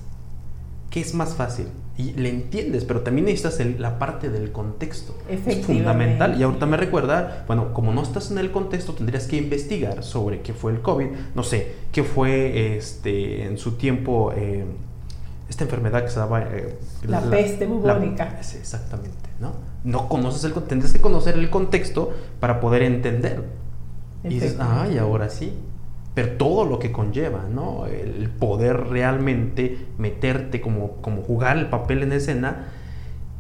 [0.91, 1.69] ¿Qué es más fácil?
[1.99, 5.17] Y le entiendes, pero también necesitas la parte del contexto.
[5.31, 6.39] Es fundamental.
[6.39, 10.43] Y ahorita me recuerda, bueno, como no estás en el contexto, tendrías que investigar sobre
[10.43, 14.67] qué fue el COVID, no sé, qué fue este en su tiempo eh,
[15.49, 16.43] esta enfermedad que se daba...
[16.43, 18.39] Eh, la, peste bubónica.
[18.41, 19.55] exactamente, ¿no?
[19.83, 23.43] No conoces el tendrías que conocer el contexto para poder entender.
[24.23, 25.53] Y dices, ay, ahora sí
[26.17, 27.85] pero todo lo que conlleva, ¿no?
[27.85, 32.69] El poder realmente meterte como, como jugar el papel en escena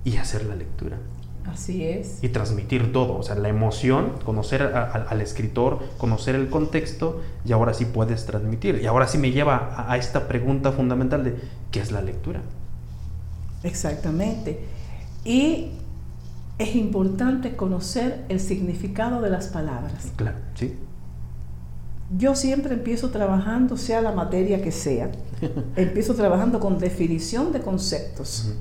[0.05, 0.99] y hacer la lectura.
[1.47, 2.23] Así es.
[2.23, 7.73] Y transmitir todo, o sea, la emoción, conocer al escritor, conocer el contexto y ahora
[7.73, 8.79] sí puedes transmitir.
[8.83, 11.35] Y ahora sí me lleva a, a esta pregunta fundamental de
[11.71, 12.43] ¿qué es la lectura?
[13.62, 14.61] Exactamente.
[15.25, 15.71] Y
[16.59, 20.12] es importante conocer el significado de las palabras.
[20.17, 20.77] Claro, sí
[22.14, 25.11] yo siempre empiezo trabajando, sea la materia que sea,
[25.77, 28.55] empiezo trabajando con definición de conceptos.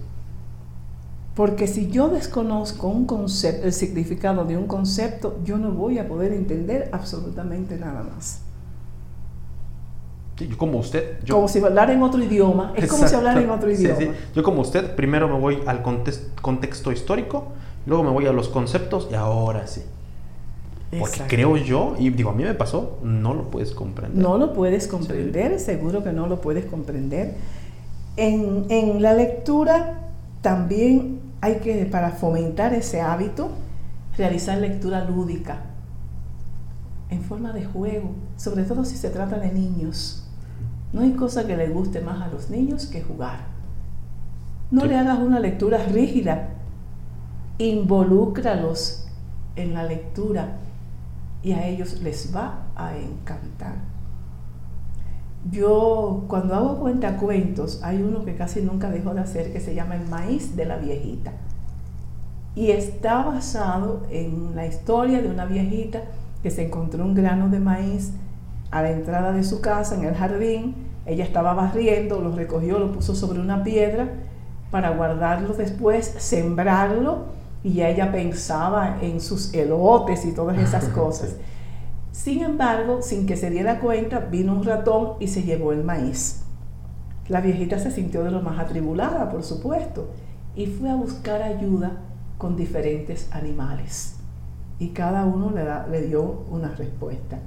[1.36, 6.08] Porque si yo desconozco un concepto, el significado de un concepto, yo no voy a
[6.08, 8.42] poder entender absolutamente nada más.
[10.38, 11.20] yo como usted.
[11.30, 12.74] como si hablara en otro idioma.
[12.76, 14.16] Es como si hablara en otro idioma.
[14.34, 15.84] Yo como usted, primero me voy al
[16.42, 17.50] contexto histórico,
[17.86, 19.82] luego me voy a los conceptos y ahora sí.
[21.00, 24.18] Porque creo yo, y digo, a mí me pasó, no lo puedes comprender.
[24.18, 27.36] No lo puedes comprender, seguro que no lo puedes comprender.
[28.18, 33.50] En, en, la lectura también hay que, para fomentar ese hábito,
[34.18, 35.64] realizar lectura lúdica,
[37.10, 40.28] en forma de juego, sobre todo si se trata de niños.
[40.94, 43.48] No hay cosa que le guste más a los niños que jugar.
[44.72, 46.50] No le hagas una lectura rígida,
[47.58, 49.08] involúcralos
[49.56, 50.60] en la lectura
[51.46, 53.76] y a ellos les va a encantar.
[55.52, 59.96] Yo cuando hago cuentacuentos, hay uno que casi nunca dejo de hacer que se llama
[59.96, 61.34] El maíz de la viejita.
[62.56, 66.02] Y está basado en la historia de una viejita
[66.42, 68.14] que se encontró un grano de maíz
[68.72, 70.74] a la entrada de su casa en el jardín.
[71.06, 74.10] Ella estaba barriendo, lo recogió, lo puso sobre una piedra
[74.72, 77.35] para guardarlo después, sembrarlo
[77.66, 81.36] y ella pensaba en sus elotes y todas esas cosas.
[82.12, 86.44] Sin embargo, sin que se diera cuenta, vino un ratón y se llevó el maíz.
[87.28, 90.12] La viejita se sintió de lo más atribulada, por supuesto,
[90.56, 92.04] y fue a buscar ayuda
[92.38, 94.18] con diferentes animales.
[94.78, 97.40] Y cada uno le, le dio una respuesta.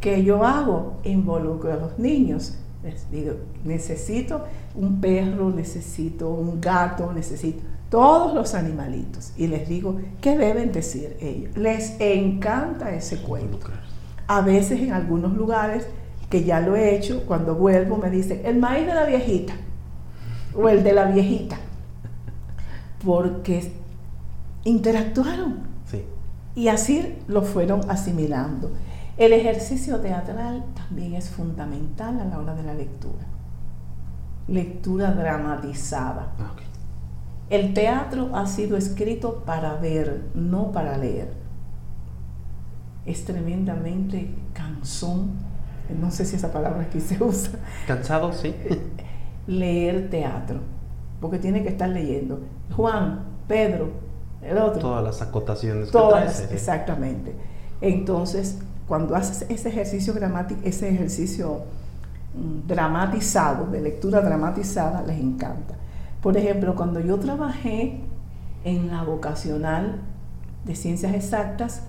[0.00, 0.94] ¿Qué yo hago?
[1.04, 2.56] Involucro a los niños.
[2.82, 10.00] Les digo, necesito un perro, necesito un gato, necesito todos los animalitos y les digo
[10.20, 11.56] qué deben decir ellos.
[11.56, 13.66] Les encanta ese cuento.
[14.26, 15.86] A veces en algunos lugares
[16.30, 19.54] que ya lo he hecho, cuando vuelvo me dicen el maíz de la viejita
[20.54, 21.58] o el de la viejita,
[23.04, 23.72] porque
[24.64, 25.70] interactuaron
[26.54, 28.70] y así lo fueron asimilando.
[29.16, 33.24] El ejercicio teatral también es fundamental a la hora de la lectura.
[34.48, 36.32] Lectura dramatizada.
[37.50, 41.32] El teatro ha sido escrito para ver, no para leer.
[43.04, 45.32] Es tremendamente cansón,
[46.00, 47.58] no sé si esa palabra aquí se usa.
[47.86, 48.54] Cansado, sí.
[49.48, 50.60] leer teatro,
[51.20, 52.40] porque tiene que estar leyendo.
[52.76, 53.90] Juan, Pedro,
[54.42, 54.80] el otro.
[54.80, 55.90] Todas las acotaciones.
[55.90, 57.34] Todas, exactamente.
[57.80, 61.62] Entonces, cuando haces ese ejercicio gramático, ese ejercicio
[62.34, 65.74] mm, dramatizado, de lectura dramatizada, les encanta.
[66.22, 68.00] Por ejemplo, cuando yo trabajé
[68.64, 70.02] en la vocacional
[70.64, 71.82] de ciencias exactas,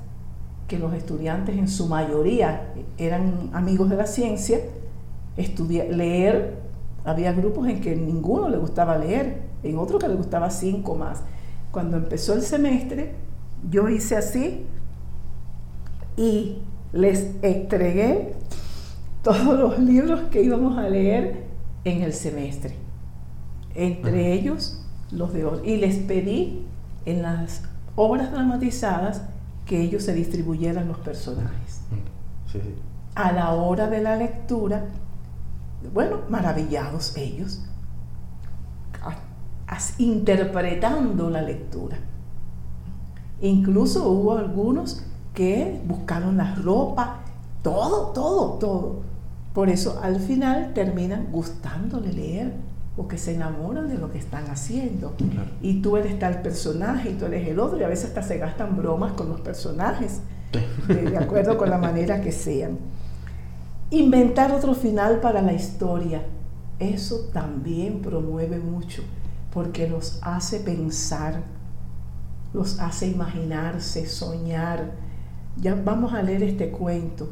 [0.70, 4.60] que los estudiantes en su mayoría eran amigos de la ciencia,
[5.36, 6.60] leer,
[7.04, 11.24] había grupos en que ninguno le gustaba leer, en otros que le gustaba cinco más.
[11.72, 13.16] Cuando empezó el semestre,
[13.70, 14.66] yo hice así
[16.16, 16.60] y
[16.94, 18.34] les entregué
[19.24, 21.48] todos los libros que íbamos a leer
[21.84, 22.91] en el semestre
[23.76, 25.60] entre ellos los de hoy.
[25.64, 26.66] Y les pedí
[27.06, 27.64] en las
[27.96, 29.24] obras dramatizadas
[29.66, 31.82] que ellos se distribuyeran los personajes.
[33.16, 34.86] A la hora de la lectura,
[35.94, 37.62] bueno, maravillados ellos,
[39.98, 41.98] interpretando la lectura.
[43.42, 45.04] Incluso hubo algunos
[45.34, 47.22] que buscaron la ropa,
[47.64, 49.02] todo, todo, todo.
[49.54, 52.54] Por eso al final terminan gustándole leer,
[52.96, 55.14] porque se enamoran de lo que están haciendo.
[55.62, 58.38] Y tú eres tal personaje y tú eres el otro, y a veces hasta se
[58.38, 60.22] gastan bromas con los personajes,
[60.88, 62.78] de, acuerdo con la manera que sean.
[63.90, 66.26] Inventar otro final para la historia,
[66.80, 69.04] eso también promueve mucho,
[69.54, 71.44] porque los hace pensar,
[72.54, 74.92] los hace imaginarse, soñar.
[75.58, 77.30] Ya vamos a leer este cuento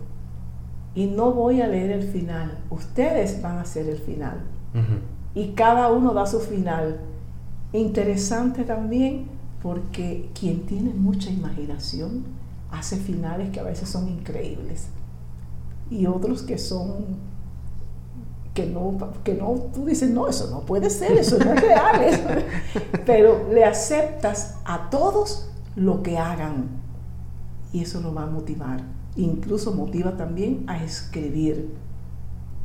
[0.95, 4.41] y no voy a leer el final, ustedes van a hacer el final.
[5.35, 6.99] Y cada uno da su final.
[7.73, 9.27] Interesante también
[9.61, 12.23] porque quien tiene mucha imaginación
[12.71, 14.87] hace finales que a veces son increíbles
[15.89, 17.29] y otros que son
[18.53, 22.45] que no, que no, tú dices, no, eso no puede ser, eso no es real,
[23.05, 26.67] pero le aceptas a todos lo que hagan
[27.71, 28.83] y eso lo va a motivar
[29.15, 31.73] incluso motiva también a escribir,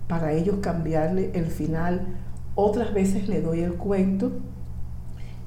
[0.08, 2.06] para ellos cambiarle el final.
[2.54, 4.32] Otras veces le doy el cuento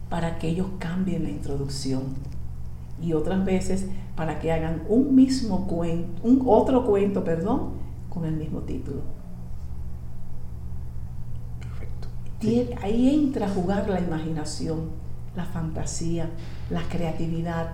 [0.10, 2.04] para que ellos cambien la introducción
[3.02, 7.74] y otras veces para que hagan un mismo cuento, un otro cuento, perdón,
[8.10, 9.02] con el mismo título.
[11.60, 12.08] Perfecto.
[12.82, 14.90] Ahí entra a jugar la imaginación,
[15.36, 16.30] la fantasía,
[16.70, 17.70] la creatividad,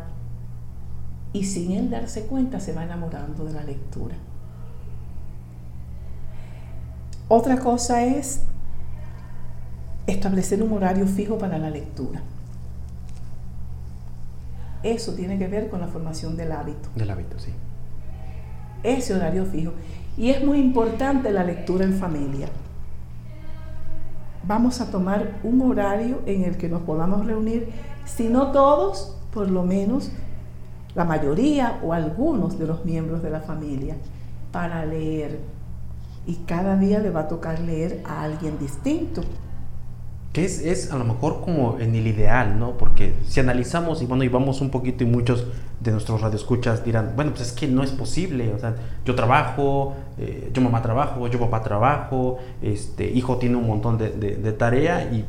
[1.32, 4.16] y sin él darse cuenta se va enamorando de la lectura.
[7.28, 8.44] Otra cosa es
[10.08, 12.22] establecer un horario fijo para la lectura.
[14.84, 16.90] Eso tiene que ver con la formación del hábito.
[16.96, 17.52] Del hábito, sí.
[18.84, 19.72] Ese horario fijo.
[20.18, 22.50] Y es muy importante la lectura en familia.
[24.46, 27.70] Vamos a tomar un horario en el que nos podamos reunir,
[28.04, 30.12] si no todos, por lo menos
[30.96, 33.96] la mayoría o algunos de los miembros de la familia,
[34.52, 35.40] para leer.
[36.28, 39.22] Y cada día le va a tocar leer a alguien distinto.
[40.34, 42.78] Que es, es a lo mejor como en el ideal, ¿no?
[42.78, 45.46] Porque si analizamos y bueno, y vamos un poquito y muchos
[45.80, 48.76] de nuestros radioescuchas dirán, bueno, pues es que no es posible, o sea,
[49.06, 54.10] yo trabajo, eh, yo mamá trabajo, yo papá trabajo, este, hijo tiene un montón de,
[54.10, 55.26] de tarea y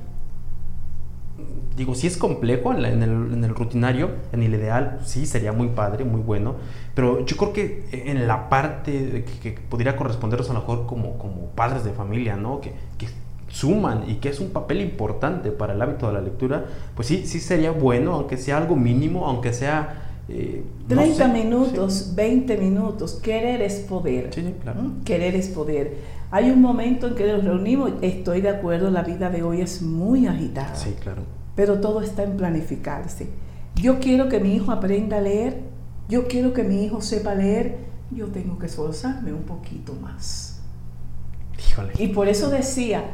[1.76, 6.20] digo, si es complejo en, el, rutinario, en el ideal, sí, sería muy padre, muy
[6.20, 6.54] bueno,
[6.94, 11.48] pero yo creo que en la parte que, podría correspondernos a lo mejor como, como
[11.50, 12.60] padres de familia, ¿no?
[12.60, 12.72] Que,
[13.54, 17.26] suman y que es un papel importante para el hábito de la lectura, pues sí,
[17.26, 20.00] sí sería bueno, aunque sea algo mínimo, aunque sea...
[20.88, 24.30] 30 eh, minutos, 20 minutos, querer es poder.
[24.32, 24.80] Sí, claro.
[24.80, 25.04] ¿Mm?
[25.04, 25.98] Querer es poder.
[26.30, 29.82] Hay un momento en que nos reunimos, estoy de acuerdo, la vida de hoy es
[29.82, 30.74] muy agitada.
[30.74, 31.22] Sí, claro
[31.54, 33.28] pero todo está en planificarse.
[33.76, 35.60] Yo quiero que mi hijo aprenda a leer,
[36.08, 37.78] yo quiero que mi hijo sepa leer,
[38.10, 40.60] yo tengo que esforzarme un poquito más.
[41.58, 41.92] Híjole.
[41.98, 43.04] Y por eso decía,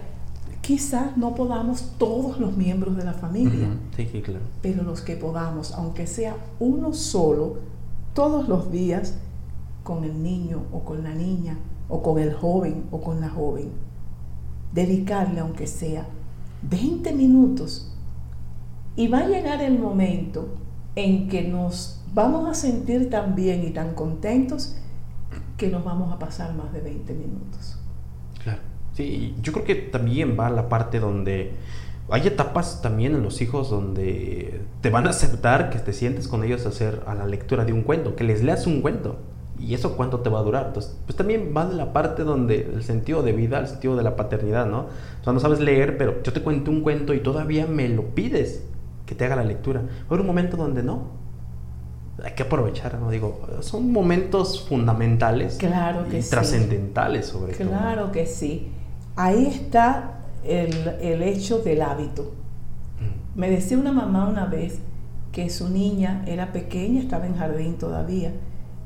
[0.61, 4.44] quizás no podamos todos los miembros de la familia, sí, sí, claro.
[4.62, 7.58] pero los que podamos, aunque sea uno solo,
[8.14, 9.14] todos los días,
[9.82, 11.58] con el niño o con la niña,
[11.90, 13.70] o con el joven o con la joven,
[14.72, 16.06] dedicarle aunque sea
[16.62, 17.92] 20 minutos
[18.96, 20.48] y va a llegar el momento
[20.94, 24.76] en que nos vamos a sentir tan bien y tan contentos
[25.56, 27.79] que nos vamos a pasar más de 20 minutos.
[28.95, 29.11] Claro.
[29.11, 31.53] Sí, yo creo que también va la parte donde
[32.11, 36.43] hay etapas también en los hijos donde te van a aceptar que te sientes con
[36.43, 39.16] ellos a hacer a la lectura de un cuento, que les leas un cuento.
[39.61, 40.68] ¿Y eso cuánto te va a durar?
[40.68, 44.03] Entonces, pues también va de la parte donde el sentido de vida, el sentido de
[44.03, 44.86] la paternidad, ¿no?
[45.20, 48.07] O sea, no sabes leer, pero yo te cuento un cuento y todavía me lo
[48.14, 48.64] pides
[49.07, 49.82] que te haga la lectura.
[50.11, 51.20] Va un momento donde no.
[52.24, 53.11] Hay que aprovechar, ¿no?
[53.11, 57.68] Digo, son momentos fundamentales claro que y trascendentales sobre todo.
[57.68, 58.72] Claro que sí.
[59.22, 60.12] Ahí está
[60.44, 62.22] el, hecho del hábito.
[62.22, 63.38] Mm.
[63.38, 64.78] Me decía una mamá una vez
[65.30, 68.32] que su niña era pequeña, estaba en jardín todavía.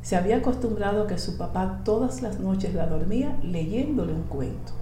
[0.03, 4.72] Se había acostumbrado a que su papá todas las noches la dormía leyéndole un cuento.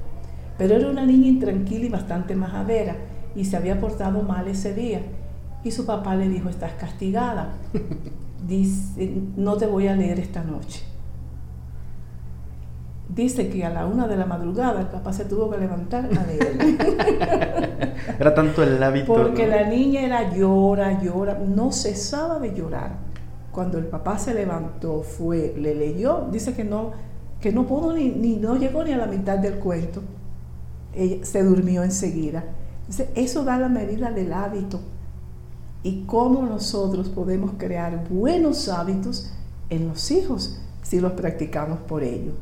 [0.56, 2.96] Pero era una niña intranquila y bastante majadera
[3.36, 5.02] y se había portado mal ese día.
[5.64, 7.52] Y su papá le dijo, estás castigada.
[8.48, 10.91] Dice, no te voy a leer esta noche.
[13.14, 16.26] Dice que a la una de la madrugada el papá se tuvo que levantar a
[16.26, 17.94] leer.
[18.18, 19.12] era tanto el hábito.
[19.12, 22.92] Porque la niña era llora, llora, no cesaba de llorar.
[23.50, 26.92] Cuando el papá se levantó, fue, le leyó, dice que no,
[27.38, 30.00] que no pudo ni, ni no llegó ni a la mitad del cuento.
[30.94, 32.44] Ella se durmió enseguida.
[33.14, 34.80] eso da la medida del hábito
[35.82, 39.32] y cómo nosotros podemos crear buenos hábitos
[39.68, 42.34] en los hijos si los practicamos por ellos.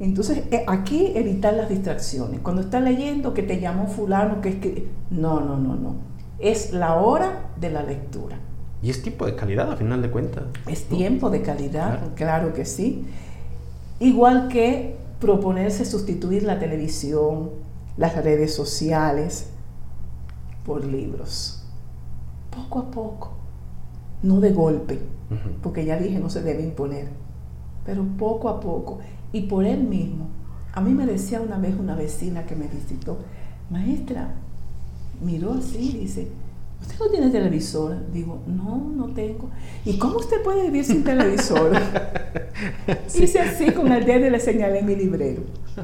[0.00, 2.40] Entonces, eh, aquí evitar las distracciones.
[2.40, 4.88] Cuando está leyendo que te llamó fulano, que es que...
[5.10, 5.96] No, no, no, no.
[6.38, 8.38] Es la hora de la lectura.
[8.82, 10.44] Y es tiempo de calidad, a final de cuentas.
[10.66, 12.12] Es tiempo de calidad, claro.
[12.14, 13.04] claro que sí.
[14.00, 17.50] Igual que proponerse sustituir la televisión,
[17.96, 19.50] las redes sociales,
[20.64, 21.62] por libros.
[22.50, 23.32] Poco a poco.
[24.22, 25.00] No de golpe,
[25.62, 27.08] porque ya dije no se debe imponer,
[27.84, 29.00] pero poco a poco
[29.34, 30.28] y por él mismo.
[30.72, 33.18] A mí me decía una vez una vecina que me visitó,
[33.68, 34.30] maestra,
[35.20, 36.28] miró así y dice,
[36.80, 37.96] ¿usted no tiene televisor?
[38.12, 39.50] Digo, no, no tengo.
[39.84, 41.72] ¿Y cómo usted puede vivir sin televisor?
[43.08, 43.24] sí.
[43.24, 45.42] Hice así con el dedo y le señalé mi librero.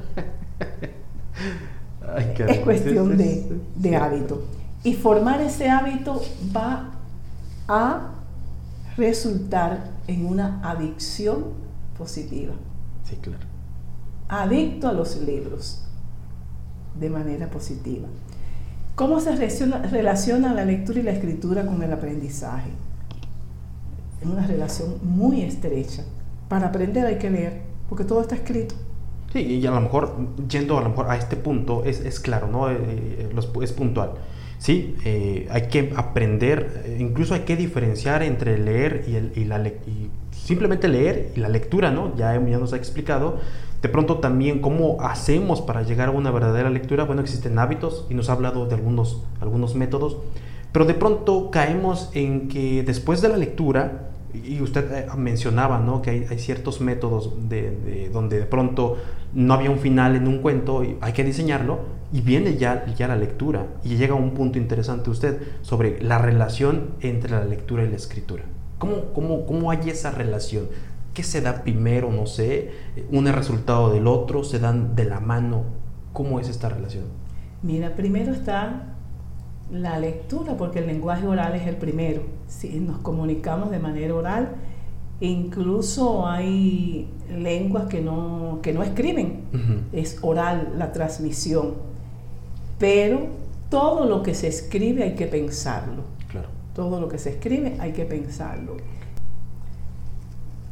[2.16, 4.44] Ay, es cuestión de, de hábito.
[4.84, 6.22] Y formar ese hábito
[6.56, 6.92] va
[7.66, 8.12] a
[8.96, 11.46] resultar en una adicción
[11.98, 12.54] positiva.
[13.10, 13.44] Sí, claro.
[14.28, 15.84] Adicto a los libros
[16.98, 18.06] de manera positiva.
[18.94, 22.70] ¿Cómo se relaciona, la lectura y la escritura con el aprendizaje?
[24.20, 26.04] Es una relación muy estrecha.
[26.48, 28.74] Para aprender hay que leer, porque todo está escrito.
[29.32, 30.14] Sí, y a lo mejor,
[30.48, 32.70] yendo a lo mejor a este punto, es, es claro, ¿no?
[32.70, 34.12] Eh, eh, es puntual.
[34.58, 39.66] Sí, eh, hay que aprender, incluso hay que diferenciar entre leer y, el, y la
[39.66, 40.10] y
[40.50, 42.16] simplemente leer y la lectura, ¿no?
[42.16, 43.38] Ya, ya nos ha explicado.
[43.82, 47.04] De pronto también cómo hacemos para llegar a una verdadera lectura.
[47.04, 50.16] Bueno, existen hábitos y nos ha hablado de algunos, algunos métodos,
[50.72, 56.02] pero de pronto caemos en que después de la lectura, y usted eh, mencionaba ¿no?
[56.02, 58.96] que hay, ciertos métodos de, donde de pronto
[59.32, 61.78] no había un final en un cuento y hay que diseñarlo
[62.12, 66.18] y viene ya, ya la lectura y llega a un punto interesante usted sobre la
[66.18, 68.44] relación entre la lectura y la escritura.
[68.80, 70.68] ¿Cómo, cómo, cómo hay esa relación?
[71.12, 72.10] ¿Qué se da primero?
[72.10, 72.70] No sé.
[73.12, 74.42] ¿Un es resultado del otro?
[74.42, 75.64] ¿Se dan de la mano?
[76.14, 77.04] ¿Cómo es esta relación?
[77.62, 78.94] Mira, primero está
[79.70, 82.22] la lectura, porque el lenguaje oral es el primero.
[82.48, 84.52] Si nos comunicamos de manera oral,
[85.20, 89.42] incluso hay lenguas que no, que no escriben,
[89.92, 91.74] es oral la transmisión.
[92.78, 93.26] Pero
[93.68, 96.19] todo lo que se escribe hay que pensarlo.
[96.74, 98.76] Todo lo que se escribe hay que pensarlo.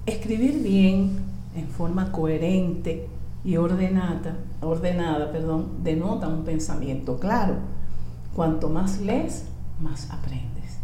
[0.07, 1.18] Escribir bien,
[1.55, 3.09] en forma coherente
[3.44, 7.57] y ordenada, ordenada perdón, denota un pensamiento claro.
[8.34, 9.46] Cuanto más lees,
[9.80, 10.78] más aprendes.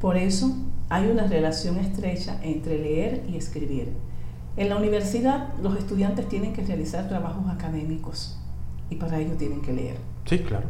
[0.00, 0.54] Por eso
[0.88, 3.92] hay una relación estrecha entre leer y escribir.
[4.56, 8.38] En la universidad los estudiantes tienen que realizar trabajos académicos
[8.90, 9.96] y para ello tienen que leer.
[10.24, 10.68] Sí, claro.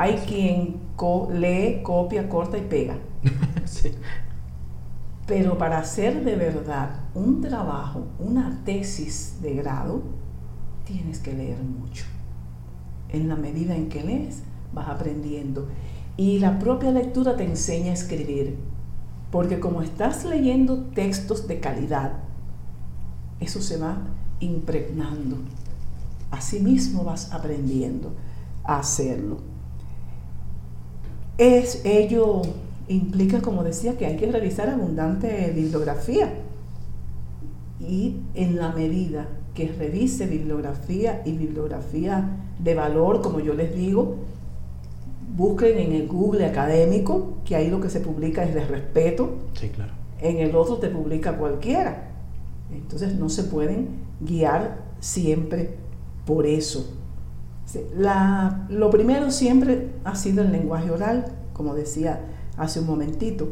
[0.00, 0.76] Hay quien
[1.32, 2.96] lee, copia, corta y pega.
[5.26, 10.04] Pero para hacer de verdad un trabajo, una tesis de grado,
[10.84, 12.04] tienes que leer mucho.
[13.08, 15.66] En la medida en que lees, vas aprendiendo.
[16.16, 18.56] Y la propia lectura te enseña a escribir.
[19.32, 22.12] Porque como estás leyendo textos de calidad,
[23.40, 23.98] eso se va
[24.38, 25.38] impregnando.
[26.30, 28.14] Asimismo vas aprendiendo
[28.62, 29.57] a hacerlo.
[31.38, 32.42] Es, ello
[32.88, 36.34] implica, como decía, que hay que realizar abundante bibliografía.
[37.80, 44.16] Y en la medida que revise bibliografía y bibliografía de valor, como yo les digo,
[45.36, 49.36] busquen en el Google académico, que ahí lo que se publica es de respeto.
[49.54, 49.92] Sí, claro.
[50.20, 52.10] En el otro te publica cualquiera.
[52.72, 53.88] Entonces no se pueden
[54.20, 55.76] guiar siempre
[56.26, 56.94] por eso.
[57.96, 62.20] La, lo primero siempre ha sido el lenguaje oral, como decía
[62.56, 63.48] hace un momentito,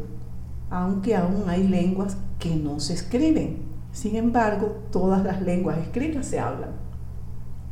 [0.69, 3.59] aunque aún hay lenguas que no se escriben.
[3.91, 6.71] Sin embargo, todas las lenguas escritas se hablan.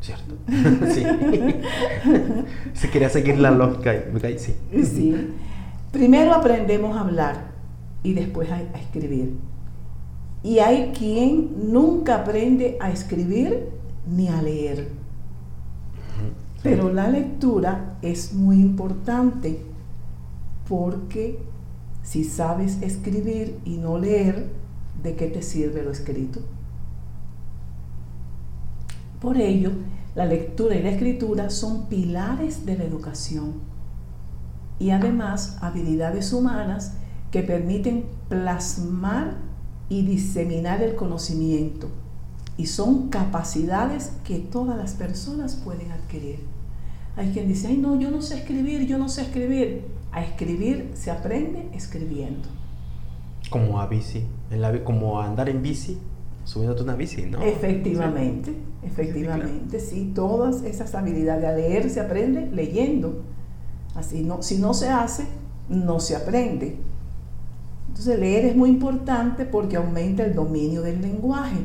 [0.01, 0.35] Cierto.
[0.93, 1.03] sí.
[2.73, 3.93] Se quería seguir la lógica.
[4.37, 4.55] Sí.
[4.83, 5.33] sí.
[5.91, 7.35] Primero aprendemos a hablar
[8.03, 9.33] y después a, a escribir.
[10.43, 13.69] Y hay quien nunca aprende a escribir
[14.07, 14.89] ni a leer.
[16.65, 19.59] Pero la lectura es muy importante
[20.67, 21.37] porque
[22.01, 24.49] si sabes escribir y no leer,
[25.03, 26.39] ¿de qué te sirve lo escrito?
[29.21, 29.73] Por ello,
[30.15, 33.53] la lectura y la escritura son pilares de la educación
[34.79, 36.93] y además habilidades humanas
[37.29, 39.35] que permiten plasmar
[39.87, 41.89] y diseminar el conocimiento
[42.57, 46.54] y son capacidades que todas las personas pueden adquirir.
[47.17, 49.85] Hay quien dice, ay no, yo no sé escribir, yo no sé escribir.
[50.11, 52.47] A escribir se aprende escribiendo.
[53.49, 55.97] Como a bici, en la, como a andar en bici,
[56.43, 57.41] subiéndote una bici, ¿no?
[57.41, 58.53] Efectivamente,
[58.83, 61.45] efectivamente, sí, todas esas habilidades.
[61.45, 63.23] A leer se aprende leyendo.
[63.95, 65.25] Así no, si no se hace,
[65.69, 66.77] no se aprende.
[67.87, 71.59] Entonces leer es muy importante porque aumenta el dominio del lenguaje,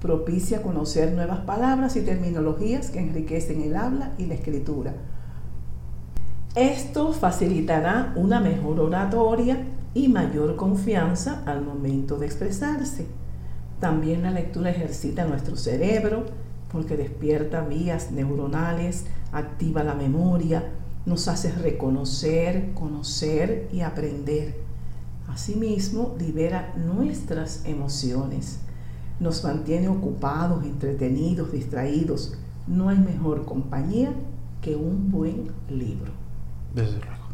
[0.00, 4.94] propicia conocer nuevas palabras y terminologías que enriquecen el habla y la escritura.
[6.54, 13.06] Esto facilitará una mejor oratoria y mayor confianza al momento de expresarse.
[13.80, 16.24] También la lectura ejercita nuestro cerebro
[16.70, 20.64] porque despierta vías neuronales, activa la memoria,
[21.06, 24.56] nos hace reconocer, conocer y aprender.
[25.28, 28.60] Asimismo, libera nuestras emociones,
[29.20, 32.34] nos mantiene ocupados, entretenidos, distraídos.
[32.66, 34.12] No hay mejor compañía
[34.60, 36.12] que un buen libro.
[36.74, 37.28] Desde luego.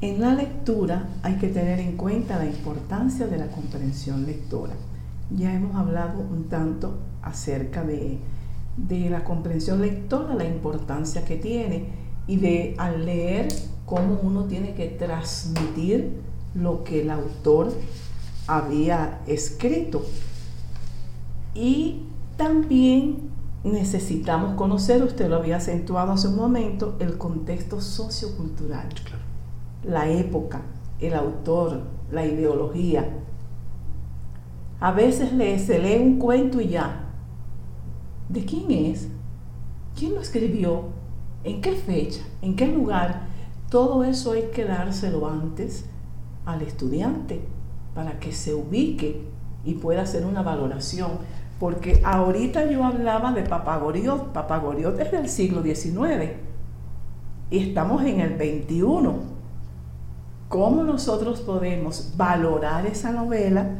[0.00, 4.74] En la lectura hay que tener en cuenta la importancia de la comprensión lectora.
[5.30, 8.18] Ya hemos hablado un tanto acerca de,
[8.76, 11.86] de la comprensión lectora, la importancia que tiene
[12.26, 13.48] y de al leer
[13.86, 16.20] cómo uno tiene que transmitir
[16.54, 17.72] lo que el autor
[18.46, 20.04] había escrito.
[21.54, 22.02] Y
[22.36, 23.30] también
[23.64, 28.88] necesitamos conocer, usted lo había acentuado hace un momento, el contexto sociocultural,
[29.84, 30.62] la época,
[30.98, 33.18] el autor, la ideología.
[34.80, 35.30] A veces
[35.64, 37.08] se lee un cuento y ya.
[38.28, 39.08] ¿De quién es?
[39.96, 40.86] ¿Quién lo escribió?
[41.44, 42.22] ¿En qué fecha?
[42.40, 43.26] ¿En qué lugar?
[43.70, 45.84] Todo eso hay que dárselo antes
[46.44, 47.40] al estudiante
[47.94, 49.24] para que se ubique
[49.64, 51.10] y pueda hacer una valoración.
[51.62, 54.32] Porque ahorita yo hablaba de Papagoriot.
[54.32, 56.32] Papagoriot es del siglo XIX
[57.52, 58.82] y estamos en el XXI.
[60.48, 63.76] ¿Cómo nosotros podemos valorar esa novela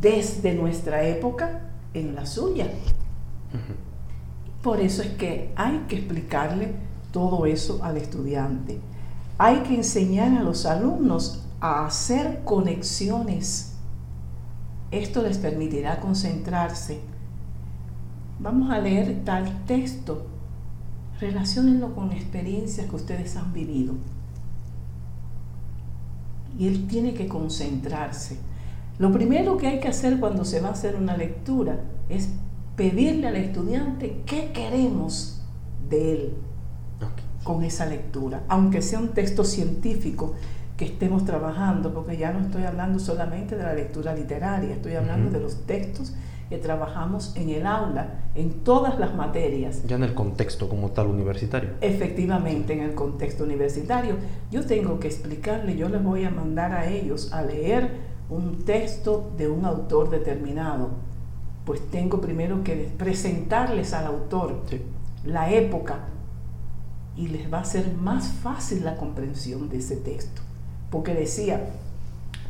[0.00, 2.70] desde nuestra época en la suya?
[4.62, 6.76] Por eso es que hay que explicarle
[7.10, 8.78] todo eso al estudiante.
[9.38, 13.69] Hay que enseñar a los alumnos a hacer conexiones.
[14.90, 17.00] Esto les permitirá concentrarse.
[18.40, 20.26] Vamos a leer tal texto.
[21.20, 23.94] Relaciónenlo con experiencias que ustedes han vivido.
[26.58, 28.38] Y él tiene que concentrarse.
[28.98, 32.28] Lo primero que hay que hacer cuando se va a hacer una lectura es
[32.76, 35.42] pedirle al estudiante qué queremos
[35.88, 36.34] de él
[37.44, 40.34] con esa lectura, aunque sea un texto científico
[40.80, 45.30] que estemos trabajando, porque ya no estoy hablando solamente de la lectura literaria, estoy hablando
[45.30, 46.14] de los textos
[46.48, 49.82] que trabajamos en el aula, en todas las materias.
[49.86, 51.72] Ya en el contexto como tal universitario.
[51.82, 54.16] Efectivamente, en el contexto universitario.
[54.50, 57.90] Yo tengo que explicarle, yo les voy a mandar a ellos a leer
[58.30, 61.10] un texto de un autor determinado
[61.66, 64.62] pues tengo primero que presentarles al autor
[65.26, 66.06] la época
[67.16, 70.40] y les va a ser más fácil la comprensión de ese texto.
[70.90, 71.70] Porque decía,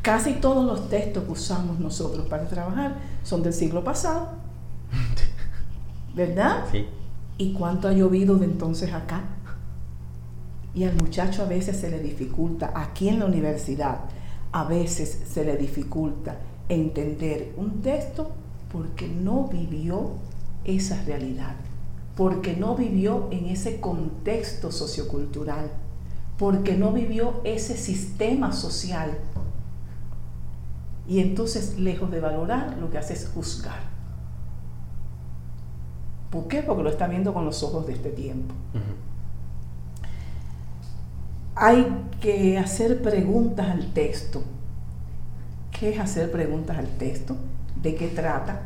[0.01, 4.29] casi todos los textos que usamos nosotros para trabajar son del siglo pasado.
[6.15, 6.65] ¿Verdad?
[6.71, 6.85] Sí.
[7.37, 9.23] ¿Y cuánto ha llovido de entonces acá?
[10.73, 13.99] Y al muchacho a veces se le dificulta, aquí en la universidad,
[14.51, 16.37] a veces se le dificulta
[16.69, 18.31] entender un texto
[18.71, 20.11] porque no vivió
[20.63, 21.55] esa realidad,
[22.15, 25.71] porque no vivió en ese contexto sociocultural,
[26.41, 29.17] porque no vivió ese sistema social.
[31.07, 33.79] Y entonces, lejos de valorar, lo que hace es juzgar.
[36.31, 36.63] ¿Por qué?
[36.63, 38.53] Porque lo está viendo con los ojos de este tiempo.
[41.55, 41.87] Hay
[42.19, 44.43] que hacer preguntas al texto.
[45.71, 47.37] ¿Qué es hacer preguntas al texto?
[47.81, 48.61] de qué trata,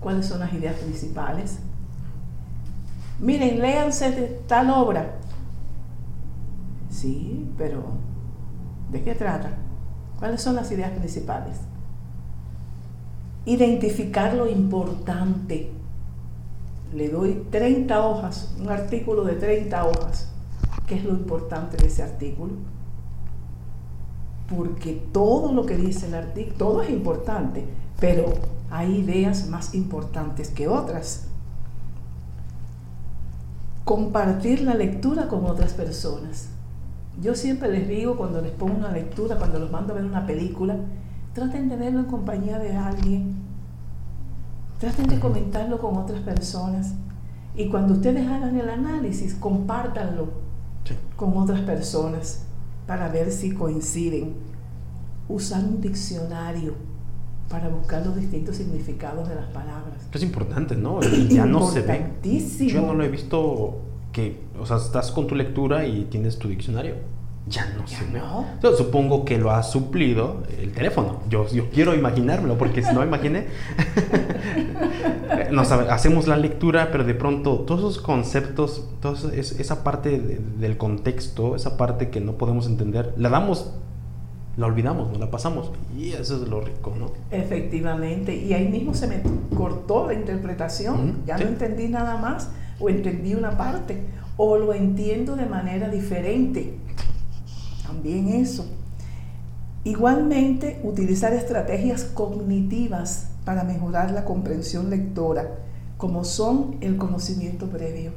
[0.00, 1.58] cuáles son las ideas principales.
[3.18, 5.14] Miren, léanse de tal obra.
[6.92, 7.82] Sí, pero
[8.90, 9.50] ¿de qué trata?
[10.18, 11.56] ¿Cuáles son las ideas principales?
[13.46, 15.72] Identificar lo importante.
[16.94, 20.30] Le doy 30 hojas, un artículo de 30 hojas.
[20.86, 22.52] ¿Qué es lo importante de ese artículo?
[24.54, 27.64] Porque todo lo que dice el artículo, todo es importante,
[27.98, 28.34] pero
[28.70, 31.28] hay ideas más importantes que otras.
[33.84, 36.50] Compartir la lectura con otras personas.
[37.20, 40.26] Yo siempre les digo cuando les pongo una lectura, cuando los mando a ver una
[40.26, 40.76] película,
[41.34, 43.36] traten de verlo en compañía de alguien.
[44.78, 46.94] Traten de comentarlo con otras personas.
[47.54, 50.28] Y cuando ustedes hagan el análisis, compártanlo
[51.16, 52.44] con otras personas
[52.86, 54.34] para ver si coinciden.
[55.28, 56.74] Usar un diccionario
[57.48, 60.08] para buscar los distintos significados de las palabras.
[60.12, 61.00] Es importante, ¿no?
[61.28, 62.14] ya no se ve.
[62.66, 63.82] Yo no lo he visto
[64.12, 66.96] que, o sea, estás con tu lectura y tienes tu diccionario.
[67.48, 68.20] Ya no se ve.
[68.76, 71.22] supongo que lo ha suplido el teléfono.
[71.28, 73.46] Yo, yo quiero imaginármelo, porque si no imaginé,
[75.50, 81.56] nos hacemos la lectura, pero de pronto todos esos conceptos, toda esa parte del contexto,
[81.56, 83.72] esa parte que no podemos entender, la damos
[84.56, 85.72] la olvidamos, no la pasamos.
[85.96, 87.12] Y eso es lo rico, ¿no?
[87.30, 88.36] Efectivamente.
[88.36, 89.22] Y ahí mismo se me
[89.56, 91.22] cortó la interpretación.
[91.26, 92.50] ya no entendí nada más
[92.82, 94.02] o entendí una parte
[94.36, 96.74] o lo entiendo de manera diferente.
[97.86, 98.66] También eso.
[99.84, 105.58] Igualmente, utilizar estrategias cognitivas para mejorar la comprensión lectora,
[105.96, 108.12] como son el conocimiento previo.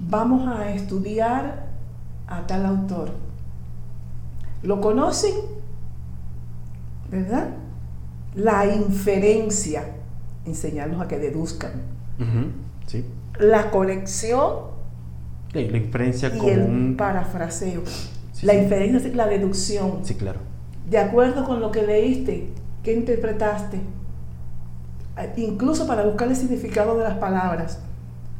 [0.00, 1.66] Vamos a estudiar
[2.26, 3.10] a tal autor
[4.62, 5.34] lo conocen,
[7.10, 7.50] ¿verdad?
[8.34, 9.84] La inferencia,
[10.44, 11.72] enseñarlos a que deduzcan.
[12.86, 13.04] sí.
[13.38, 14.72] La conexión.
[15.52, 17.82] La, inferencia y el parafraseo.
[18.42, 20.00] la inferencia es la deducción.
[20.02, 20.40] Sí, claro.
[20.88, 22.48] De acuerdo con lo que leíste,
[22.82, 23.78] ¿qué interpretaste?
[25.18, 27.80] Eh, incluso para buscar el significado de las palabras.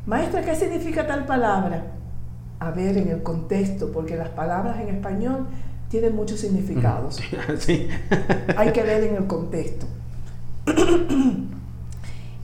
[0.06, 1.84] Maestra, ¿qué significa tal palabra?
[2.58, 5.46] A ver en el contexto, porque las palabras en español
[5.88, 7.20] tiene muchos significados.
[8.56, 9.86] Hay que ver en el contexto.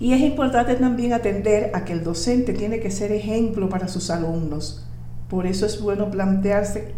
[0.00, 4.10] y es importante también atender a que el docente tiene que ser ejemplo para sus
[4.10, 4.86] alumnos.
[5.28, 6.94] Por eso es bueno plantearse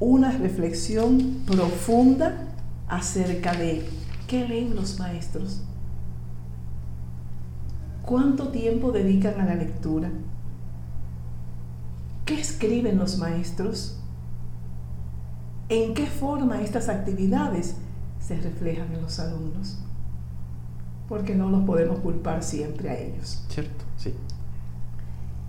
[0.00, 2.48] una reflexión profunda
[2.88, 3.86] acerca de
[4.26, 5.62] qué leen los maestros,
[8.02, 10.10] cuánto tiempo dedican a la lectura,
[12.24, 14.00] qué escriben los maestros,
[15.68, 17.76] en qué forma estas actividades
[18.18, 19.83] se reflejan en los alumnos.
[21.08, 23.44] Porque no los podemos culpar siempre a ellos.
[23.48, 24.14] Cierto, sí.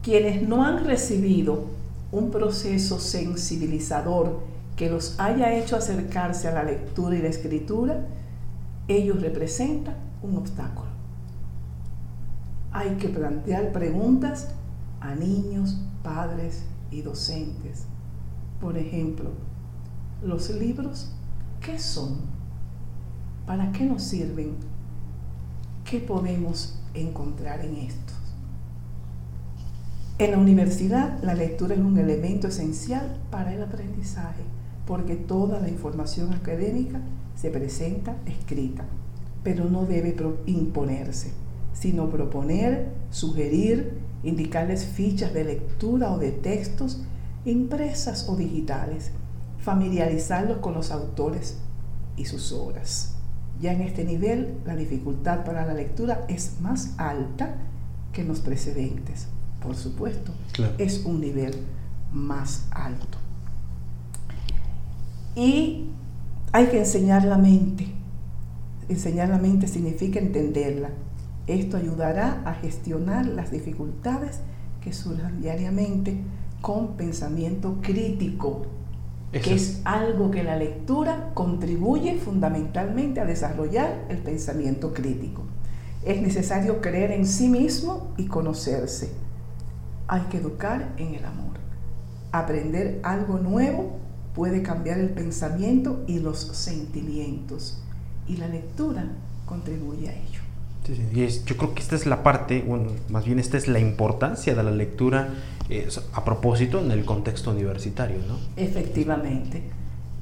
[0.04, 1.66] Quienes no han recibido
[2.12, 4.40] un proceso sensibilizador
[4.76, 8.06] que los haya hecho acercarse a la lectura y la escritura,
[8.88, 10.90] ellos representan un obstáculo.
[12.72, 14.50] Hay que plantear preguntas
[15.00, 17.86] a niños, padres y docentes.
[18.60, 19.32] Por ejemplo,
[20.22, 21.12] los libros,
[21.62, 22.18] ¿qué son?
[23.46, 24.56] ¿Para qué nos sirven?
[25.90, 28.18] ¿Qué podemos encontrar en estos?
[30.18, 34.42] En la universidad, la lectura es un elemento esencial para el aprendizaje,
[34.88, 37.02] porque toda la información académica
[37.36, 38.84] se presenta escrita,
[39.44, 40.16] pero no debe
[40.48, 41.32] imponerse,
[41.74, 47.04] sino proponer, sugerir, indicarles fichas de lectura o de textos
[47.46, 49.12] impresas o digitales
[49.66, 51.58] familiarizarlos con los autores
[52.18, 53.15] y sus obras.
[53.62, 57.56] Ya en este nivel la dificultad para la lectura es más alta
[58.12, 59.28] que en los precedentes,
[59.62, 60.34] por supuesto.
[60.78, 61.54] Es un nivel
[62.12, 63.18] más alto.
[65.36, 65.90] Y
[66.52, 67.88] hay que enseñar la mente.
[68.88, 70.90] Enseñar la mente significa entenderla.
[71.48, 74.40] Esto ayudará a gestionar las dificultades
[74.82, 76.18] que surjan diariamente
[76.62, 78.66] con pensamiento crítico
[79.32, 85.44] que es algo que la lectura contribuye fundamentalmente a desarrollar el pensamiento crítico.
[86.06, 89.12] Es necesario creer en sí mismo y conocerse.
[90.08, 91.58] Hay que educar en el amor.
[92.32, 93.98] Aprender algo nuevo
[94.36, 97.82] puede cambiar el pensamiento y los sentimientos.
[98.28, 99.06] Y la lectura
[99.46, 100.45] contribuye a ello.
[100.92, 104.54] Y yo creo que esta es la parte, bueno, más bien esta es la importancia
[104.54, 105.30] de la lectura
[106.14, 108.38] a propósito en el contexto universitario, ¿no?
[108.56, 109.64] Efectivamente,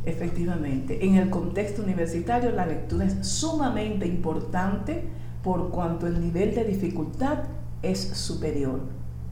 [0.06, 1.06] efectivamente.
[1.06, 5.04] En el contexto universitario la lectura es sumamente importante
[5.44, 7.40] por cuanto el nivel de dificultad
[7.82, 8.80] es superior.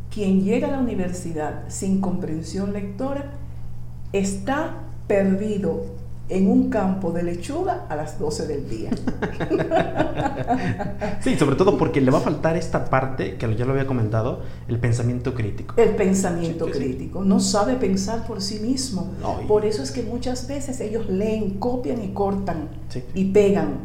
[0.10, 3.32] Quien llega a la universidad sin comprensión lectora
[4.12, 8.90] está perdido en un campo de lechuga a las 12 del día.
[11.22, 14.40] sí, sobre todo porque le va a faltar esta parte, que ya lo había comentado,
[14.70, 15.76] el pensamiento crítico.
[15.76, 17.26] El pensamiento crítico.
[17.26, 19.12] No sabe pensar por sí mismo.
[19.48, 22.70] Por eso es que muchas veces ellos leen, copian y cortan
[23.14, 23.80] y pegan,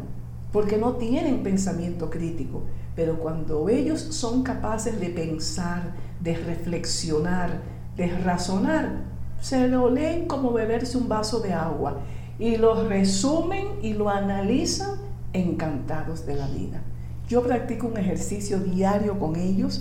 [0.53, 2.61] porque no tienen pensamiento crítico.
[2.95, 7.61] Pero cuando ellos son capaces de pensar, de reflexionar,
[7.97, 12.01] de razonar, se lo leen como beberse un vaso de agua
[12.39, 14.91] y lo resumen y lo analizan
[15.33, 16.81] encantados de la vida.
[17.27, 19.79] Yo practico un ejercicio diario con ellos.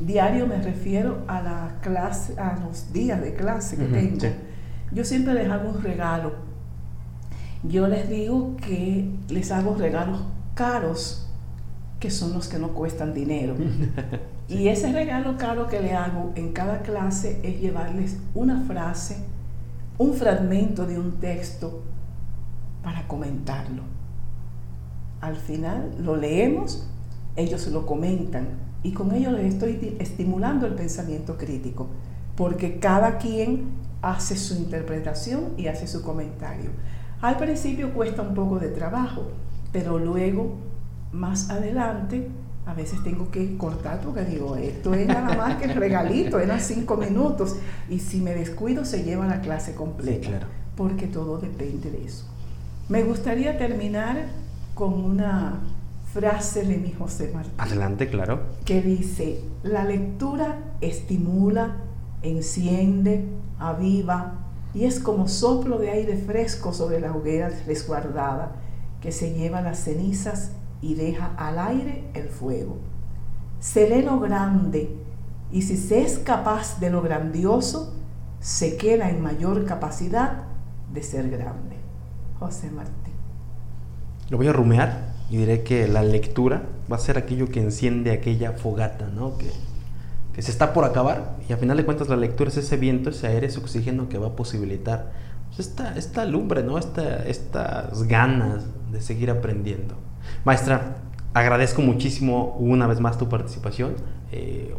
[0.00, 4.26] Diario me refiero a la clase, a los días de clase que tengo.
[4.92, 6.32] Yo siempre les hago un regalo.
[7.64, 10.22] Yo les digo que les hago regalos
[10.54, 11.28] caros,
[12.00, 13.56] que son los que no cuestan dinero.
[14.48, 19.18] y ese regalo caro que le hago en cada clase es llevarles una frase,
[19.98, 21.82] un fragmento de un texto
[22.86, 23.82] para comentarlo.
[25.20, 26.88] Al final lo leemos,
[27.34, 28.46] ellos lo comentan
[28.84, 31.88] y con ello les estoy estimulando el pensamiento crítico,
[32.36, 33.70] porque cada quien
[34.02, 36.70] hace su interpretación y hace su comentario.
[37.20, 39.32] Al principio cuesta un poco de trabajo,
[39.72, 40.54] pero luego,
[41.10, 42.28] más adelante,
[42.66, 46.60] a veces tengo que cortar porque digo, esto es nada más que el regalito, eran
[46.60, 47.56] cinco minutos
[47.90, 50.46] y si me descuido se lleva la clase completa, claro.
[50.76, 52.35] porque todo depende de eso.
[52.88, 54.26] Me gustaría terminar
[54.76, 55.60] con una
[56.12, 57.54] frase de mi José Martín.
[57.58, 58.42] Adelante, claro.
[58.64, 61.78] Que dice, la lectura estimula,
[62.22, 63.24] enciende,
[63.58, 68.52] aviva y es como soplo de aire fresco sobre la hoguera resguardada
[69.00, 72.78] que se lleva las cenizas y deja al aire el fuego.
[73.58, 74.96] Se lee lo grande
[75.50, 77.96] y si se es capaz de lo grandioso,
[78.38, 80.44] se queda en mayor capacidad
[80.92, 81.75] de ser grande.
[82.38, 83.14] José Martín.
[84.30, 88.12] Lo voy a rumear y diré que la lectura va a ser aquello que enciende
[88.12, 89.38] aquella fogata, ¿no?
[89.38, 89.50] Que,
[90.34, 93.10] que se está por acabar y al final de cuentas la lectura es ese viento,
[93.10, 95.12] ese aire, ese oxígeno que va a posibilitar
[95.48, 96.78] pues, esta, esta lumbre, ¿no?
[96.78, 99.94] Esta, estas ganas de seguir aprendiendo.
[100.44, 100.96] Maestra,
[101.34, 103.94] agradezco muchísimo una vez más tu participación.
[104.32, 104.74] Eh,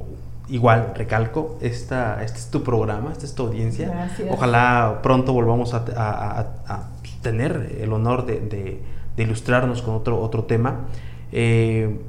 [0.49, 3.89] igual, recalco, esta, este es tu programa, esta es tu audiencia.
[3.89, 4.30] Gracias.
[4.32, 6.89] Ojalá pronto volvamos a,
[7.28, 8.80] tener el honor de,
[9.17, 10.88] ilustrarnos con otro, otro tema.
[11.34, 11.99] Eh,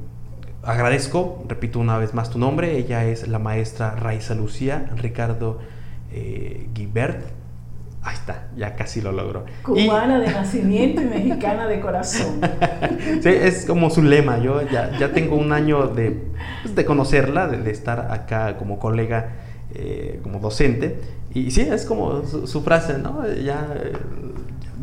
[0.63, 5.59] agradezco, repito una vez más tu nombre, ella es la maestra Raiza Lucía Ricardo
[6.13, 7.39] eh, Guibert
[8.01, 9.43] Ahí está, ya casi lo logró.
[9.61, 12.39] Cubana de nacimiento y mexicana de corazón.
[13.21, 14.39] sí, es como su lema.
[14.39, 16.17] Yo ya, ya tengo un año de,
[16.63, 19.31] pues, de conocerla, de, estar acá como colega,
[19.75, 21.01] eh, como docente.
[21.33, 23.27] Y sí, es como su, frase, ¿no?
[23.33, 23.67] Ya,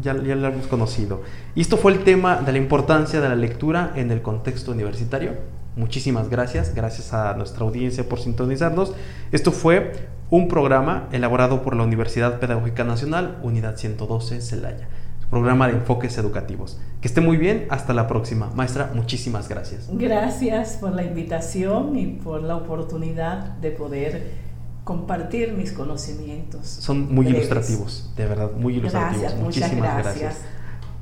[0.00, 1.22] ya, ya la hemos conocido.
[1.54, 5.32] Y esto fue el tema de la importancia de la lectura en el contexto universitario.
[5.76, 8.94] Muchísimas gracias, gracias a nuestra audiencia por sintonizarnos.
[9.30, 9.92] Esto fue
[10.30, 14.88] un programa elaborado por la Universidad Pedagógica Nacional, Unidad 112, Celaya.
[15.30, 16.80] Programa de enfoques educativos.
[17.00, 18.50] Que esté muy bien, hasta la próxima.
[18.54, 19.88] Maestra, muchísimas gracias.
[19.92, 24.45] Gracias por la invitación y por la oportunidad de poder
[24.86, 26.66] compartir mis conocimientos.
[26.66, 29.20] Son muy ilustrativos, de verdad, muy ilustrativos.
[29.20, 30.36] Gracias, muchísimas gracias.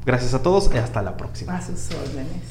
[0.05, 0.35] gracias.
[0.35, 1.57] a todos y hasta la próxima.
[1.57, 2.43] A sus órdenes.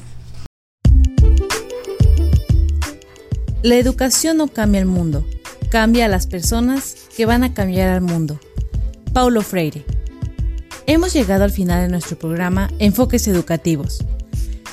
[3.62, 5.24] La educación no cambia el mundo
[5.74, 8.38] cambia a las personas que van a cambiar al mundo.
[9.12, 9.84] Paulo Freire.
[10.86, 14.04] Hemos llegado al final de nuestro programa Enfoques Educativos.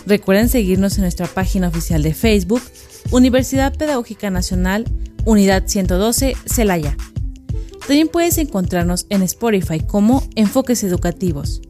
[0.06, 2.62] Recuerden seguirnos en nuestra página oficial de Facebook,
[3.10, 4.86] Universidad Pedagógica Nacional,
[5.26, 6.96] Unidad 112, Celaya.
[7.80, 11.62] También puedes encontrarnos en Spotify como Enfoques Educativos.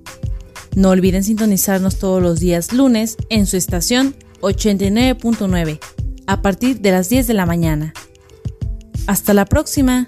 [0.75, 5.79] No olviden sintonizarnos todos los días lunes en su estación 89.9
[6.27, 7.93] a partir de las 10 de la mañana.
[9.07, 10.07] Hasta la próxima.